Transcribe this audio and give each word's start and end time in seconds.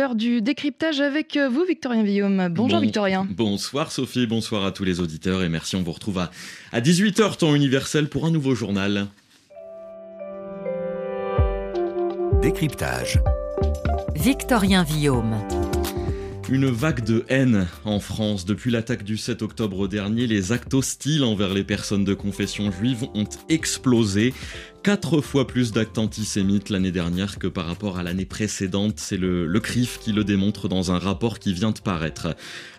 L'heure 0.00 0.14
du 0.14 0.40
décryptage 0.40 1.02
avec 1.02 1.36
vous, 1.36 1.62
Victorien 1.62 2.02
Villaume. 2.02 2.48
Bonjour 2.50 2.80
Victorien. 2.80 3.28
Bonsoir 3.28 3.92
Sophie, 3.92 4.26
bonsoir 4.26 4.64
à 4.64 4.72
tous 4.72 4.82
les 4.82 4.98
auditeurs 4.98 5.42
et 5.42 5.50
merci, 5.50 5.76
on 5.76 5.82
vous 5.82 5.92
retrouve 5.92 6.20
à, 6.20 6.30
à 6.72 6.80
18h 6.80 7.36
temps 7.36 7.54
universel 7.54 8.08
pour 8.08 8.24
un 8.24 8.30
nouveau 8.30 8.54
journal. 8.54 9.08
Décryptage. 12.40 13.20
Victorien 14.14 14.84
Villaume. 14.84 15.36
Une 16.48 16.66
vague 16.66 17.04
de 17.04 17.24
haine 17.28 17.68
en 17.84 18.00
France. 18.00 18.44
Depuis 18.44 18.72
l'attaque 18.72 19.04
du 19.04 19.16
7 19.16 19.42
octobre 19.42 19.86
dernier, 19.86 20.26
les 20.26 20.50
actes 20.50 20.74
hostiles 20.74 21.22
envers 21.22 21.54
les 21.54 21.62
personnes 21.62 22.04
de 22.04 22.12
confession 22.12 22.72
juive 22.72 23.04
ont 23.14 23.28
explosé. 23.48 24.34
Quatre 24.82 25.20
fois 25.20 25.46
plus 25.46 25.72
d'actes 25.72 25.98
antisémites 25.98 26.70
l'année 26.70 26.90
dernière 26.90 27.38
que 27.38 27.46
par 27.46 27.66
rapport 27.66 27.98
à 27.98 28.02
l'année 28.02 28.24
précédente. 28.24 28.94
C'est 28.96 29.18
le, 29.18 29.46
le 29.46 29.60
CRIF 29.60 29.98
qui 29.98 30.10
le 30.10 30.24
démontre 30.24 30.68
dans 30.68 30.90
un 30.90 30.98
rapport 30.98 31.38
qui 31.38 31.52
vient 31.52 31.72
de 31.72 31.80
paraître. 31.80 32.34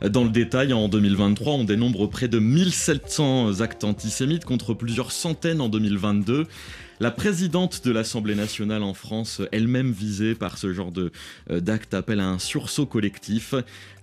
Dans 0.10 0.24
le 0.24 0.32
détail, 0.32 0.74
en 0.74 0.88
2023, 0.88 1.54
on 1.54 1.64
dénombre 1.64 2.10
près 2.10 2.28
de 2.28 2.40
1700 2.40 3.62
actes 3.62 3.84
antisémites 3.84 4.46
contre 4.46 4.74
plusieurs 4.74 5.12
centaines 5.12 5.62
en 5.62 5.70
2022. 5.70 6.48
La 7.02 7.10
présidente 7.10 7.84
de 7.84 7.90
l'Assemblée 7.90 8.36
nationale 8.36 8.84
en 8.84 8.94
France, 8.94 9.42
elle-même 9.52 9.92
visée 9.92 10.36
par 10.36 10.60
ce 10.60 10.72
genre 10.72 10.94
euh, 11.00 11.60
d'acte, 11.60 11.96
appelle 11.96 12.20
à 12.20 12.28
un 12.28 12.38
sursaut 12.38 12.86
collectif. 12.86 13.56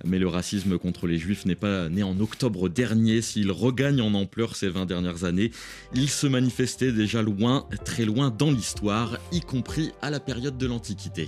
Mais 0.05 0.19
le 0.19 0.27
racisme 0.27 0.79
contre 0.79 1.07
les 1.07 1.17
juifs 1.17 1.45
n'est 1.47 1.55
pas 1.55 1.89
né 1.89 2.03
en 2.03 2.19
octobre 2.19 2.69
dernier. 2.69 3.23
S'il 3.23 3.53
regagne 3.53 4.01
en 4.01 4.15
ampleur 4.15 4.57
ces 4.57 4.69
20 4.69 4.87
dernières 4.87 5.23
années, 5.23 5.53
il 5.95 6.09
se 6.09 6.27
manifestait 6.27 6.91
déjà 6.91 7.23
loin, 7.23 7.69
très 7.89 8.05
loin 8.05 8.31
dans 8.31 8.51
l'histoire, 8.51 9.17
y 9.33 9.41
compris 9.41 9.93
à 10.03 10.11
la 10.11 10.21
période 10.21 10.59
de 10.59 10.67
l'Antiquité. 10.67 11.27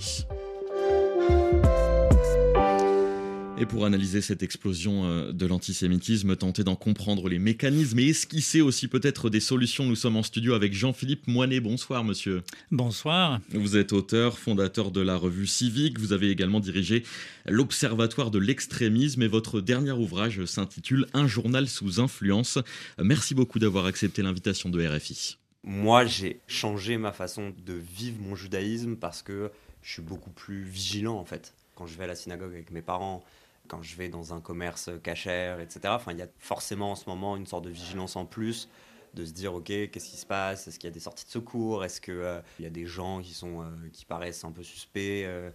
Et 3.57 3.65
pour 3.65 3.83
analyser 3.83 4.21
cette 4.21 4.43
explosion 4.43 5.05
euh, 5.05 5.31
de 5.31 5.47
l'antisémitisme, 5.47 6.35
tenter 6.35 6.63
d'en 6.63 6.75
comprendre 6.75 7.29
les 7.29 7.39
mécanismes 7.39 7.97
et 7.97 8.09
esquisser 8.09 8.61
aussi 8.61 8.87
peut-être 8.87 9.31
des 9.31 9.39
solutions, 9.39 9.85
nous 9.85 9.95
sommes 9.95 10.17
en 10.17 10.23
studio 10.23 10.53
avec 10.53 10.73
Jean-Philippe 10.73 11.27
Moinet. 11.27 11.59
Bonsoir 11.59 12.03
monsieur. 12.03 12.43
Bonsoir. 12.69 13.39
Vous 13.53 13.75
êtes 13.75 13.91
auteur, 13.91 14.37
fondateur 14.37 14.91
de 14.91 15.01
la 15.01 15.15
revue 15.15 15.47
Civique. 15.47 15.99
Vous 15.99 16.13
avez 16.13 16.29
également 16.29 16.59
dirigé 16.59 17.03
l'Observatoire 17.47 18.29
de 18.29 18.37
l'extrémisme 18.37 19.23
et 19.23 19.27
votre 19.27 19.61
dernier 19.61 19.93
ouvrage 19.93 20.45
s'intitule 20.45 21.07
Un 21.15 21.25
journal 21.25 21.67
sous 21.67 21.99
influence. 21.99 22.59
Merci 22.99 23.33
beaucoup 23.33 23.57
d'avoir 23.57 23.85
accepté 23.85 24.21
l'invitation 24.21 24.69
de 24.69 24.85
RFI. 24.85 25.37
Moi, 25.63 26.05
j'ai 26.05 26.41
changé 26.47 26.97
ma 26.97 27.11
façon 27.11 27.53
de 27.65 27.73
vivre 27.73 28.19
mon 28.21 28.35
judaïsme 28.35 28.95
parce 28.95 29.21
que 29.21 29.51
je 29.83 29.93
suis 29.93 30.01
beaucoup 30.01 30.31
plus 30.31 30.63
vigilant 30.63 31.17
en 31.17 31.25
fait. 31.25 31.53
Quand 31.75 31.85
je 31.85 31.97
vais 31.97 32.05
à 32.05 32.07
la 32.07 32.15
synagogue 32.15 32.51
avec 32.51 32.71
mes 32.71 32.81
parents, 32.81 33.23
quand 33.67 33.81
je 33.83 33.95
vais 33.95 34.09
dans 34.09 34.33
un 34.33 34.41
commerce 34.41 34.89
cachère, 35.03 35.59
etc. 35.59 35.81
Il 36.09 36.17
y 36.17 36.21
a 36.21 36.27
forcément 36.39 36.91
en 36.91 36.95
ce 36.95 37.09
moment 37.09 37.37
une 37.37 37.45
sorte 37.45 37.63
de 37.65 37.69
vigilance 37.69 38.15
en 38.15 38.25
plus 38.25 38.69
de 39.13 39.25
se 39.25 39.31
dire 39.31 39.53
ok 39.53 39.65
qu'est-ce 39.65 40.09
qui 40.09 40.17
se 40.17 40.25
passe? 40.25 40.67
Est-ce 40.67 40.79
qu'il 40.79 40.87
y 40.87 40.91
a 40.91 40.93
des 40.93 40.99
sorties 40.99 41.25
de 41.25 41.31
secours? 41.31 41.83
Est-ce 41.83 42.01
qu'il 42.01 42.13
euh, 42.13 42.41
y 42.59 42.65
a 42.65 42.69
des 42.69 42.85
gens 42.85 43.21
qui 43.21 43.33
sont 43.33 43.61
euh, 43.61 43.65
qui 43.93 44.05
paraissent 44.05 44.43
un 44.43 44.51
peu 44.51 44.63
suspects 44.63 45.25
euh, 45.25 45.51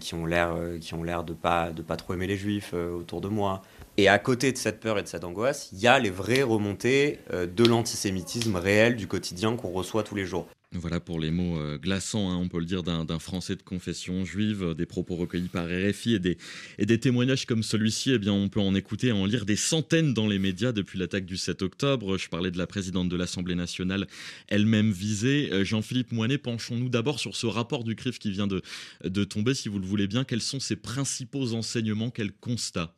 qui 0.00 0.14
ont 0.14 0.26
l'air 0.26 0.54
qui 0.80 0.94
ont 0.94 1.02
l'air 1.02 1.24
de 1.24 1.32
pas 1.32 1.70
de 1.70 1.82
pas 1.82 1.96
trop 1.96 2.14
aimer 2.14 2.26
les 2.26 2.36
juifs 2.36 2.72
autour 2.72 3.20
de 3.20 3.28
moi. 3.28 3.62
Et 3.98 4.08
à 4.08 4.18
côté 4.18 4.52
de 4.52 4.58
cette 4.58 4.80
peur 4.80 4.98
et 4.98 5.02
de 5.02 5.08
cette 5.08 5.24
angoisse 5.24 5.70
il 5.72 5.80
y 5.80 5.86
a 5.86 5.98
les 5.98 6.10
vraies 6.10 6.42
remontées 6.42 7.18
de 7.32 7.64
l'antisémitisme 7.64 8.56
réel 8.56 8.96
du 8.96 9.06
quotidien 9.06 9.56
qu'on 9.56 9.70
reçoit 9.70 10.02
tous 10.02 10.14
les 10.14 10.24
jours 10.24 10.46
voilà 10.72 11.00
pour 11.00 11.20
les 11.20 11.30
mots 11.30 11.58
euh, 11.58 11.78
glaçants, 11.78 12.30
hein, 12.30 12.36
on 12.36 12.48
peut 12.48 12.58
le 12.58 12.64
dire, 12.64 12.82
d'un 12.82 13.18
Français 13.18 13.56
de 13.56 13.62
confession 13.62 14.24
juive, 14.24 14.62
euh, 14.62 14.74
des 14.74 14.86
propos 14.86 15.14
recueillis 15.14 15.48
par 15.48 15.66
RFI 15.66 16.14
et 16.14 16.86
des, 16.86 17.00
témoignages 17.00 17.46
comme 17.46 17.62
celui-ci, 17.62 18.12
eh 18.12 18.18
bien, 18.18 18.32
on 18.32 18.48
peut 18.48 18.60
en 18.60 18.74
écouter 18.74 19.08
et 19.08 19.12
en 19.12 19.26
lire 19.26 19.46
des 19.46 19.56
centaines 19.56 20.12
dans 20.12 20.26
les 20.26 20.38
médias 20.38 20.72
depuis 20.72 20.98
l'attaque 20.98 21.24
du 21.24 21.36
7 21.36 21.62
octobre. 21.62 22.18
Je 22.18 22.28
parlais 22.28 22.50
de 22.50 22.58
la 22.58 22.66
présidente 22.66 23.08
de 23.08 23.16
l'Assemblée 23.16 23.54
nationale, 23.54 24.06
elle-même 24.48 24.90
visée. 24.90 25.50
Euh, 25.52 25.64
Jean-Philippe 25.64 26.12
Moinet, 26.12 26.38
penchons-nous 26.38 26.88
d'abord 26.88 27.20
sur 27.20 27.36
ce 27.36 27.46
rapport 27.46 27.84
du 27.84 27.94
CRIF 27.94 28.18
qui 28.18 28.30
vient 28.30 28.46
de, 28.46 28.62
de 29.04 29.24
tomber, 29.24 29.54
si 29.54 29.68
vous 29.68 29.78
le 29.78 29.86
voulez 29.86 30.06
bien. 30.06 30.24
Quels 30.24 30.42
sont 30.42 30.60
ses 30.60 30.76
principaux 30.76 31.54
enseignements, 31.54 32.10
quels 32.10 32.32
constats 32.32 32.94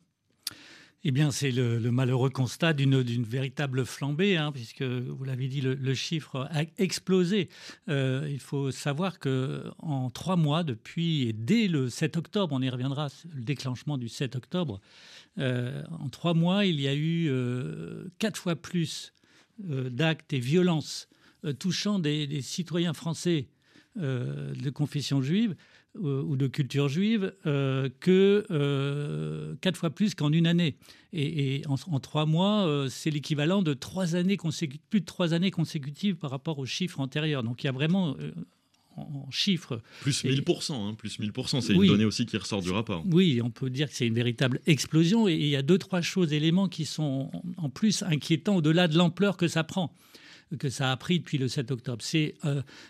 eh 1.05 1.11
bien, 1.11 1.31
c'est 1.31 1.51
le, 1.51 1.79
malheureux 1.91 2.29
constat 2.29 2.73
d'une 2.73 3.01
véritable 3.01 3.85
flambée, 3.85 4.35
hein, 4.35 4.51
puisque 4.51 4.83
vous 4.83 5.23
l'avez 5.23 5.47
dit, 5.47 5.61
le, 5.61 5.93
chiffre 5.93 6.47
a 6.51 6.63
explosé. 6.77 7.47
Euh, 7.87 8.27
il 8.29 8.39
faut 8.39 8.71
savoir 8.71 9.19
que 9.19 9.63
trois 10.13 10.35
mois, 10.35 10.63
depuis 10.63 11.23
et 11.23 11.33
dès 11.33 11.67
le 11.69 11.89
7 11.89 12.17
octobre, 12.17 12.53
on 12.53 12.61
y 12.61 12.69
reviendra, 12.69 13.07
le 13.33 13.43
déclenchement 13.43 13.97
du 13.97 14.09
7 14.09 14.35
octobre, 14.35 14.81
euh, 15.37 15.83
en 15.89 16.09
trois 16.09 16.33
mois, 16.33 16.65
il 16.65 16.81
y 16.81 16.87
a 16.87 16.93
eu 16.93 17.29
euh, 17.29 18.09
quatre 18.19 18.37
fois 18.37 18.55
plus 18.55 19.13
d'actes 19.57 20.31
et 20.31 20.39
violences 20.39 21.09
touchant 21.59 21.99
des, 21.99 22.41
citoyens 22.41 22.93
français 22.93 23.49
de 23.97 24.69
confession 24.69 25.21
juive 25.21 25.55
ou 25.95 26.35
de 26.35 26.47
culture 26.47 26.87
juive 26.87 27.33
euh, 27.45 27.89
que 27.99 28.45
euh, 28.51 29.55
quatre 29.61 29.77
fois 29.77 29.89
plus 29.89 30.15
qu'en 30.15 30.31
une 30.31 30.47
année. 30.47 30.75
Et, 31.13 31.63
en, 31.67 31.99
trois 31.99 32.25
mois, 32.25 32.67
euh, 32.67 32.87
c'est 32.89 33.09
l'équivalent 33.09 33.63
de 33.63 33.73
trois 33.73 34.15
années 34.15 34.37
plus 34.89 35.01
de 35.01 35.05
trois 35.05 35.33
années 35.33 35.51
consécutives 35.51 36.15
par 36.15 36.29
rapport 36.29 36.59
aux 36.59 36.65
chiffres 36.65 36.99
antérieurs. 36.99 37.43
Donc 37.43 37.63
il 37.63 37.67
y 37.67 37.69
a 37.69 37.73
vraiment 37.73 38.15
en 38.97 39.29
chiffres. 39.31 39.81
Plus 40.01 40.23
1000%, 40.23 40.73
hein, 40.73 40.93
plus 40.93 41.19
1000%, 41.19 41.61
c'est 41.61 41.73
une 41.73 41.87
donnée 41.87 42.05
aussi 42.05 42.25
qui 42.25 42.37
ressort 42.37 42.61
du 42.61 42.71
rapport. 42.71 43.03
Oui, 43.09 43.41
on 43.43 43.49
peut 43.49 43.69
dire 43.69 43.89
que 43.89 43.95
c'est 43.95 44.07
une 44.07 44.13
véritable 44.13 44.59
explosion 44.67 45.27
et 45.27 45.33
il 45.33 45.47
y 45.47 45.55
a 45.55 45.61
deux, 45.61 45.77
trois 45.77 46.01
choses, 46.01 46.33
éléments 46.33 46.67
qui 46.67 46.85
sont 46.85 47.31
en 47.57 47.69
plus 47.69 48.03
inquiétants 48.03 48.57
au-delà 48.57 48.87
de 48.87 48.97
l'ampleur 48.97 49.37
que 49.37 49.47
ça 49.47 49.63
prend 49.63 49.93
que 50.57 50.69
ça 50.69 50.91
a 50.91 50.97
pris 50.97 51.19
depuis 51.19 51.37
le 51.37 51.47
7 51.47 51.71
octobre. 51.71 52.01
C'est 52.01 52.35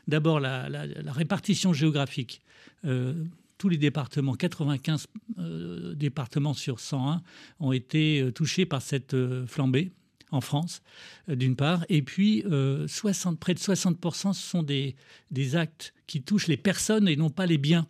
d'abord 0.08 0.40
la, 0.40 0.70
répartition 1.08 1.74
géographique. 1.74 2.42
Euh, 2.86 3.26
tous 3.58 3.68
les 3.68 3.78
départements, 3.78 4.36
95 4.36 5.08
euh, 5.38 5.94
départements 5.94 6.54
sur 6.54 6.80
101, 6.80 7.22
ont 7.60 7.74
été 7.74 8.22
euh, 8.22 8.32
touchés 8.32 8.66
par 8.66 8.82
cette 8.82 9.16
flambée 9.48 9.92
en 10.32 10.42
France, 10.42 10.82
d'une 11.28 11.56
part. 11.56 11.86
Et 11.90 12.04
puis, 12.04 12.44
60, 12.88 13.40
près 13.40 13.56
de 13.56 13.60
60%, 13.60 14.34
ce 14.34 14.40
sont 14.40 14.62
des, 14.62 14.96
des 15.32 15.56
actes 15.56 15.94
qui 16.06 16.22
touchent 16.22 16.48
les 16.48 16.56
personnes 16.56 17.08
et 17.08 17.16
non 17.16 17.32
pas 17.32 17.48
les 17.48 17.58
biens 17.58 17.88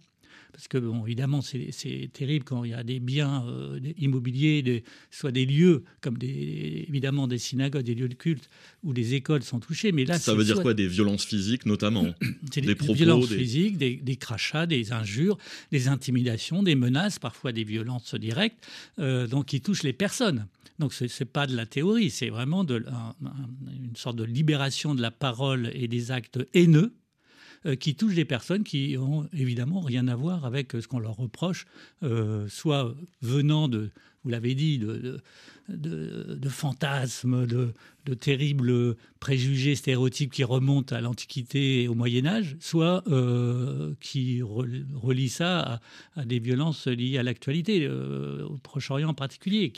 parce 0.60 0.68
que, 0.68 0.78
bon, 0.78 1.06
évidemment, 1.06 1.40
c'est 1.42 2.10
terrible 2.12 2.44
quand 2.44 2.66
il 2.66 2.72
y 2.72 2.74
a 2.74 2.84
des 2.84 3.00
biens 3.00 3.46
euh, 3.48 3.80
immobiliers, 3.98 4.84
soit 5.10 5.32
des 5.32 5.46
lieux, 5.46 5.86
comme 6.02 6.18
des, 6.18 6.84
évidemment 6.90 7.30
des 7.30 7.38
synagogues, 7.38 7.86
des 7.86 7.96
lieux 7.96 8.10
de 8.10 8.14
culte, 8.14 8.50
où 8.84 8.92
des 8.92 9.14
écoles 9.14 9.42
sont 9.44 9.62
touchées. 9.62 9.94
Mais 9.94 10.04
là, 10.04 10.20
ça 10.20 10.36
veut 10.36 10.44
dire 10.44 10.62
quoi 10.62 10.74
Des 10.74 10.90
violences 10.90 11.24
physiques, 11.24 11.66
notamment 11.66 12.08
des, 12.54 12.60
des, 12.60 12.76
propos, 12.76 12.94
violences 12.94 13.30
physiques, 13.30 13.78
des, 13.78 14.16
crachats, 14.18 14.66
des 14.66 14.92
injures, 14.92 15.38
des 15.72 15.88
intimidations, 15.88 16.62
des 16.62 16.76
menaces, 16.76 17.20
parfois 17.20 17.54
des 17.54 17.64
violences 17.64 18.14
directes, 18.16 18.62
euh, 19.00 19.28
donc 19.28 19.46
qui 19.46 19.62
touchent 19.62 19.84
les 19.84 19.94
personnes. 19.94 20.46
Donc 20.78 20.92
ce 20.94 21.06
n'est 21.06 21.26
pas 21.26 21.48
de 21.48 21.56
la 21.56 21.68
théorie, 21.68 22.10
c'est 22.10 22.30
vraiment 22.30 22.66
de, 22.66 22.84
une 23.22 23.96
sorte 23.96 24.18
de 24.18 24.26
libération 24.26 24.94
de 24.94 25.02
la 25.02 25.12
parole 25.12 25.72
et 25.74 25.88
des 25.88 26.12
actes 26.12 26.40
haineux 26.54 26.92
qui 27.80 27.96
touchent 27.96 28.16
des 28.16 28.26
personnes 28.26 28.64
qui 28.64 28.96
ont 28.98 29.28
évidemment 29.34 29.82
rien 29.82 30.08
à 30.08 30.16
voir 30.16 30.46
avec 30.46 30.72
ce 30.72 30.88
qu'on 30.88 31.00
leur 31.00 31.18
reproche, 31.18 31.66
euh, 32.04 32.48
soit 32.48 32.96
venant 33.22 33.68
de, 33.68 33.92
vous 34.24 34.30
l'avez 34.30 34.56
dit, 34.56 34.80
de, 34.80 34.98
de, 34.98 35.22
fantasmes, 36.50 37.46
de, 37.46 37.74
terribles 38.20 38.96
préjugés, 39.20 39.76
stéréotypes 39.76 40.32
qui 40.32 40.44
remontent 40.44 40.96
à 40.96 41.00
l'Antiquité 41.02 41.84
et 41.84 41.88
au 41.88 41.94
Moyen 41.94 42.26
Âge, 42.26 42.58
soit 42.60 43.04
euh, 43.08 43.94
qui 44.00 44.42
relient 44.42 45.30
ça 45.30 45.80
à, 46.16 46.26
des 46.26 46.40
violences 46.40 46.88
liées 46.88 47.20
à 47.20 47.24
l'actualité, 47.24 47.86
euh, 47.86 48.46
au 48.46 48.58
Proche-Orient 48.58 49.10
en 49.10 49.14
particulier. 49.14 49.72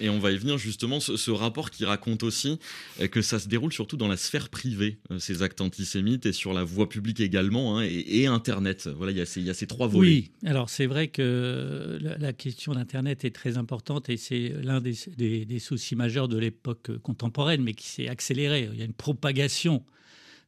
Et, 0.00 0.10
on, 0.10 0.18
va 0.18 0.32
y 0.32 0.36
venir 0.36 0.58
justement, 0.58 1.00
ce, 1.00 1.30
rapport 1.30 1.70
qui 1.70 1.86
raconte 1.86 2.24
aussi 2.24 2.58
euh, 3.00 3.06
que 3.06 3.22
ça 3.22 3.38
se 3.38 3.48
déroule 3.48 3.72
surtout 3.72 3.96
dans 3.96 4.08
la 4.08 4.18
sphère 4.18 4.50
privée, 4.50 4.98
ces 5.18 5.42
actes 5.42 5.62
antisémites, 5.62 6.26
et 6.26 6.32
sur 6.32 6.52
la 6.52 6.64
voie 6.64 6.90
publique 6.90 7.20
également, 7.20 7.78
hein, 7.78 7.86
et, 7.88 8.26
Internet. 8.26 8.88
Voilà, 8.88 9.12
il 9.12 9.18
y, 9.18 9.22
a 9.22 9.26
ces, 9.26 9.40
il 9.40 9.46
y 9.46 9.50
a 9.50 9.54
ces 9.54 9.66
trois 9.66 9.86
volets. 9.86 10.10
Oui, 10.10 10.30
alors 10.44 10.68
c'est 10.68 10.86
vrai 10.86 11.08
que 11.08 11.98
la, 12.00 12.32
question 12.34 12.74
d'Internet 12.74 13.24
est 13.24 13.30
très 13.30 13.56
importante, 13.56 14.10
et 14.10 14.18
c'est 14.18 14.52
l'un 14.62 14.80
des 14.80 14.94
des, 15.16 15.37
soucis 15.58 15.96
majeurs 15.96 16.28
de 16.28 16.38
l'époque 16.38 16.96
contemporaine, 16.98 17.62
mais 17.62 17.74
qui 17.74 17.86
s'est 17.86 18.08
accéléré. 18.08 18.68
Il 18.72 18.78
y 18.78 18.82
a 18.82 18.84
une 18.84 18.92
propagation 18.92 19.84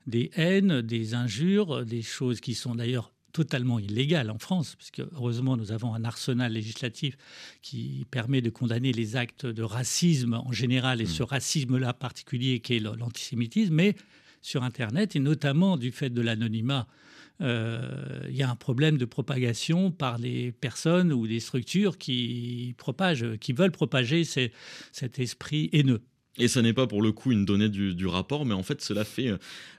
des 0.07 0.31
haines, 0.35 0.83
des 0.83 1.15
injures, 1.15 1.85
des 1.85 2.03
choses 2.03 2.41
qui 2.41 2.55
sont 2.55 2.75
d'ailleurs 2.75 3.13
totalement 3.33 3.79
illégales 3.79 4.31
en 4.31 4.39
France, 4.39 4.75
puisque 4.77 5.01
heureusement 5.13 5.57
nous 5.57 5.73
avons 5.73 5.95
un 5.95 6.05
arsenal 6.05 6.53
législatif 6.53 7.17
qui 7.63 8.07
permet 8.11 8.41
de 8.41 8.51
condamner 8.51 8.93
les 8.93 9.17
actes 9.17 9.47
de 9.47 9.63
racisme 9.63 10.35
en 10.35 10.53
général 10.53 11.01
et 11.01 11.05
mmh. 11.05 11.09
ce 11.09 11.23
racisme-là 11.23 11.93
particulier 11.93 12.61
qui 12.61 12.77
est 12.77 12.81
l'antisémitisme, 12.81 13.75
mais 13.75 13.95
sur 14.41 14.63
Internet, 14.63 15.17
et 15.17 15.21
notamment 15.21 15.77
du 15.77 15.93
fait 15.93 16.11
de 16.11 16.21
l'anonymat. 16.21 16.87
Il 17.41 18.37
y 18.37 18.43
a 18.43 18.51
un 18.51 18.57
problème 18.57 18.99
de 18.99 19.07
propagation 19.07 19.91
par 19.91 20.19
les 20.19 20.53
personnes 20.53 21.11
ou 21.11 21.27
des 21.27 21.41
structures 21.41 21.97
qui 21.97 22.75
propagent, 22.77 23.39
qui 23.39 23.55
veulent 23.55 23.71
propager 23.71 24.25
cet 24.25 25.19
esprit 25.19 25.71
haineux. 25.73 26.03
Et 26.39 26.49
ce 26.49 26.61
n'est 26.61 26.73
pas 26.73 26.87
pour 26.87 27.03
le 27.03 27.13
coup 27.13 27.33
une 27.33 27.45
donnée 27.45 27.69
du, 27.69 28.07
rapport, 28.07 28.47
mais 28.47 28.55
en 28.55 28.63
fait 28.63 28.81
cela 28.81 29.05
fait 29.05 29.29
euh, 29.29 29.39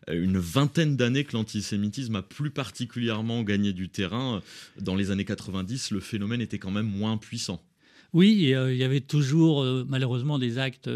une 0.10 0.38
vingtaine 0.38 0.96
d'années 0.96 1.24
que 1.24 1.34
l'antisémitisme 1.34 2.16
a 2.16 2.22
plus 2.22 2.52
particulièrement 2.52 3.42
gagné 3.44 3.74
du 3.74 3.90
terrain. 3.90 4.42
Dans 4.80 4.96
les 4.96 5.12
années 5.12 5.26
90, 5.26 5.92
le 5.92 6.00
phénomène 6.00 6.42
était 6.42 6.60
quand 6.60 6.72
même 6.72 6.86
moins 6.86 7.18
puissant. 7.18 7.64
Oui, 8.14 8.54
euh, 8.54 8.74
il 8.74 8.78
y 8.78 8.84
avait 8.84 9.00
toujours 9.00 9.62
euh, 9.62 9.86
malheureusement 9.88 10.38
des 10.38 10.58
actes 10.58 10.90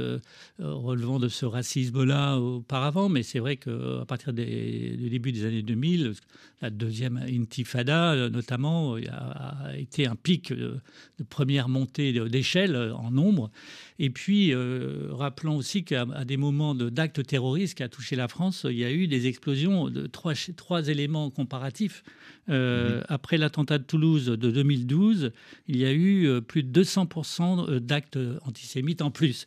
relevant 0.59 1.19
de 1.19 1.27
ce 1.27 1.45
racisme-là 1.45 2.37
auparavant, 2.37 3.09
mais 3.09 3.23
c'est 3.23 3.39
vrai 3.39 3.57
qu'à 3.57 4.05
partir 4.07 4.33
des, 4.33 4.95
du 4.97 5.09
début 5.09 5.31
des 5.31 5.45
années 5.45 5.61
2000, 5.61 6.13
la 6.61 6.69
deuxième 6.69 7.17
intifada 7.17 8.29
notamment 8.29 8.95
a, 8.95 9.77
été 9.77 10.07
un 10.07 10.15
pic 10.15 10.53
de 10.53 10.79
première 11.29 11.69
montée 11.69 12.13
d'échelle 12.29 12.75
en 12.95 13.11
nombre. 13.11 13.51
Et 13.97 14.09
puis, 14.09 14.53
euh, 14.53 15.07
rappelons 15.11 15.55
aussi 15.55 15.85
qu'à 15.85 16.05
des 16.25 16.35
moments 16.35 16.75
d'actes 16.75 17.25
terroristes 17.25 17.77
qui 17.77 17.83
a 17.83 17.87
touché 17.87 18.17
la 18.17 18.27
France, 18.27 18.65
il 18.69 18.77
y 18.77 18.83
a 18.83 18.91
eu 18.91 19.07
des 19.07 19.27
explosions 19.27 19.89
de 19.89 20.05
trois, 20.07 20.33
trois 20.57 20.89
éléments 20.89 21.29
comparatifs. 21.29 22.03
Euh, 22.49 22.97
mhm. 22.97 23.03
Après 23.07 23.37
l'attentat 23.37 23.77
de 23.77 23.83
Toulouse 23.83 24.25
de 24.25 24.51
2012, 24.51 25.31
il 25.67 25.77
y 25.77 25.85
a 25.85 25.93
eu 25.93 26.27
euh, 26.27 26.41
plus 26.41 26.63
de 26.63 26.83
200% 26.83 27.04
d'actes 27.79 28.17
antisémites 28.45 29.01
en 29.01 29.11
plus. 29.11 29.45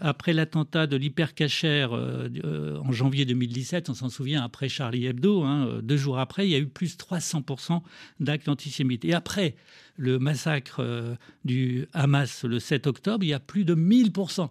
après 0.00 0.32
l'attentat 0.32 0.86
de 0.86 0.96
l'hypercachère 0.96 1.92
en 1.92 2.92
janvier 2.92 3.24
2017, 3.24 3.90
on 3.90 3.94
s'en 3.94 4.08
souvient, 4.08 4.42
après 4.42 4.68
Charlie 4.68 5.06
Hebdo, 5.06 5.42
hein, 5.42 5.80
deux 5.82 5.96
jours 5.96 6.18
après, 6.18 6.46
il 6.46 6.50
y 6.50 6.54
a 6.54 6.58
eu 6.58 6.66
plus 6.66 6.96
de 6.96 7.02
300% 7.02 7.82
d'actes 8.20 8.48
antisémites. 8.48 9.04
Et 9.04 9.14
après 9.14 9.56
le 9.96 10.18
massacre 10.18 10.80
euh, 10.80 11.14
du 11.44 11.86
Hamas 11.92 12.44
le 12.44 12.58
7 12.58 12.86
octobre, 12.86 13.24
il 13.24 13.28
y 13.28 13.34
a 13.34 13.40
plus 13.40 13.64
de 13.64 13.74
1000%. 13.74 14.48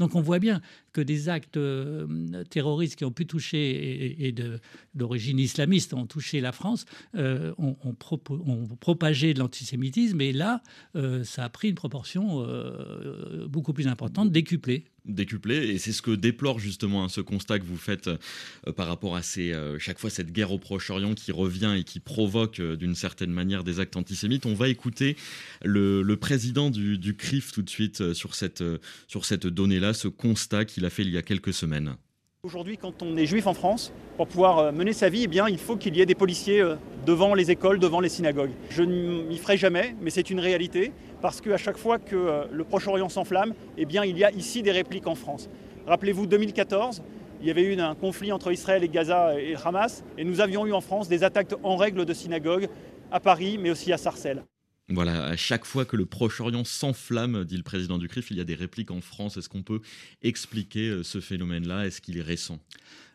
Donc 0.00 0.16
on 0.16 0.20
voit 0.20 0.40
bien 0.40 0.60
que 0.96 1.02
des 1.02 1.28
actes 1.28 1.58
euh, 1.58 2.42
terroristes 2.48 2.96
qui 2.96 3.04
ont 3.04 3.10
pu 3.10 3.26
toucher 3.26 4.16
et, 4.26 4.34
d'origine 4.94 5.38
islamiste 5.38 5.92
ont 5.92 6.06
touché 6.06 6.40
la 6.40 6.52
France, 6.52 6.86
euh, 7.16 7.52
ont, 7.58 7.94
propagé 8.80 9.34
de 9.34 9.40
l'antisémitisme 9.40 10.18
et 10.22 10.32
là, 10.32 10.62
ça 11.24 11.44
a 11.44 11.48
pris 11.50 11.68
une 11.68 11.74
proportion 11.74 12.46
beaucoup 13.48 13.74
plus 13.74 13.88
importante, 13.88 14.32
décuplée 14.32 14.84
décuplé. 15.06 15.56
Et 15.68 15.78
c'est 15.78 15.92
ce 15.92 16.02
que 16.02 16.10
déplore 16.10 16.58
justement 16.58 17.04
hein, 17.04 17.08
ce 17.08 17.20
constat 17.20 17.58
que 17.58 17.64
vous 17.64 17.76
faites 17.76 18.08
euh, 18.08 18.72
par 18.74 18.86
rapport 18.86 19.16
à 19.16 19.22
ces, 19.22 19.52
euh, 19.52 19.78
chaque 19.78 19.98
fois 19.98 20.10
cette 20.10 20.32
guerre 20.32 20.52
au 20.52 20.58
Proche-Orient 20.58 21.14
qui 21.14 21.32
revient 21.32 21.74
et 21.78 21.84
qui 21.84 22.00
provoque 22.00 22.60
euh, 22.60 22.76
d'une 22.76 22.94
certaine 22.94 23.30
manière 23.30 23.64
des 23.64 23.80
actes 23.80 23.96
antisémites. 23.96 24.46
On 24.46 24.54
va 24.54 24.68
écouter 24.68 25.16
le, 25.64 26.16
président 26.16 26.70
du, 26.70 27.14
CRIF 27.16 27.52
tout 27.52 27.62
de 27.62 27.70
suite 27.70 28.14
sur 28.14 28.34
cette, 28.34 28.64
sur 29.06 29.26
cette 29.26 29.46
donnée-là, 29.46 29.92
ce 29.92 30.08
constat 30.08 30.64
qu'il 30.64 30.85
fait 30.90 31.02
il 31.02 31.10
y 31.10 31.18
a 31.18 31.22
quelques 31.22 31.52
semaines. 31.52 31.96
Aujourd'hui, 32.42 32.78
quand 32.78 33.02
on 33.02 33.16
est 33.16 33.26
juif 33.26 33.46
en 33.46 33.54
France, 33.54 33.92
pour 34.16 34.28
pouvoir 34.28 34.72
mener 34.72 34.92
sa 34.92 35.08
vie, 35.08 35.24
eh 35.24 35.26
bien, 35.26 35.48
il 35.48 35.58
faut 35.58 35.76
qu'il 35.76 35.96
y 35.96 36.00
ait 36.00 36.06
des 36.06 36.14
policiers 36.14 36.62
devant 37.04 37.34
les 37.34 37.50
écoles, 37.50 37.78
devant 37.80 38.00
les 38.00 38.08
synagogues. 38.08 38.52
Je 38.70 38.82
ne 38.82 39.22
m'y 39.22 39.36
ferai 39.38 39.56
jamais, 39.56 39.96
mais 40.00 40.10
c'est 40.10 40.30
une 40.30 40.38
réalité 40.38 40.92
parce 41.20 41.40
qu'à 41.40 41.56
chaque 41.56 41.78
fois 41.78 41.98
que 41.98 42.14
euh, 42.14 42.44
le 42.52 42.64
Proche-Orient 42.64 43.08
s'enflamme, 43.08 43.54
eh 43.78 43.84
bien, 43.84 44.04
il 44.04 44.18
y 44.18 44.24
a 44.24 44.30
ici 44.30 44.62
des 44.62 44.72
répliques 44.72 45.06
en 45.06 45.14
France. 45.14 45.48
Rappelez-vous 45.86 46.26
2014, 46.26 47.02
il 47.40 47.46
y 47.46 47.50
avait 47.50 47.62
eu 47.62 47.80
un 47.80 47.94
conflit 47.94 48.32
entre 48.32 48.52
Israël 48.52 48.84
et 48.84 48.88
Gaza 48.88 49.40
et 49.40 49.56
Hamas, 49.64 50.04
et 50.18 50.24
nous 50.24 50.40
avions 50.40 50.66
eu 50.66 50.72
en 50.72 50.80
France 50.80 51.08
des 51.08 51.24
attaques 51.24 51.54
en 51.62 51.76
règle 51.76 52.04
de 52.04 52.12
synagogues 52.12 52.68
à 53.10 53.20
Paris, 53.20 53.58
mais 53.58 53.70
aussi 53.70 53.92
à 53.92 53.98
Sarcelles. 53.98 54.44
Voilà, 54.88 55.24
à 55.24 55.36
chaque 55.36 55.64
fois 55.64 55.84
que 55.84 55.96
le 55.96 56.06
Proche-Orient 56.06 56.64
s'enflamme, 56.64 57.44
dit 57.44 57.56
le 57.56 57.64
président 57.64 57.98
du 57.98 58.06
CRIF, 58.06 58.30
il 58.30 58.36
y 58.36 58.40
a 58.40 58.44
des 58.44 58.54
répliques 58.54 58.92
en 58.92 59.00
France. 59.00 59.36
Est-ce 59.36 59.48
qu'on 59.48 59.64
peut 59.64 59.80
expliquer 60.22 60.88
euh, 60.88 61.02
ce 61.02 61.20
phénomène-là? 61.20 61.86
Est-ce 61.86 62.00
qu'il 62.00 62.16
est 62.18 62.22
récent? 62.22 62.60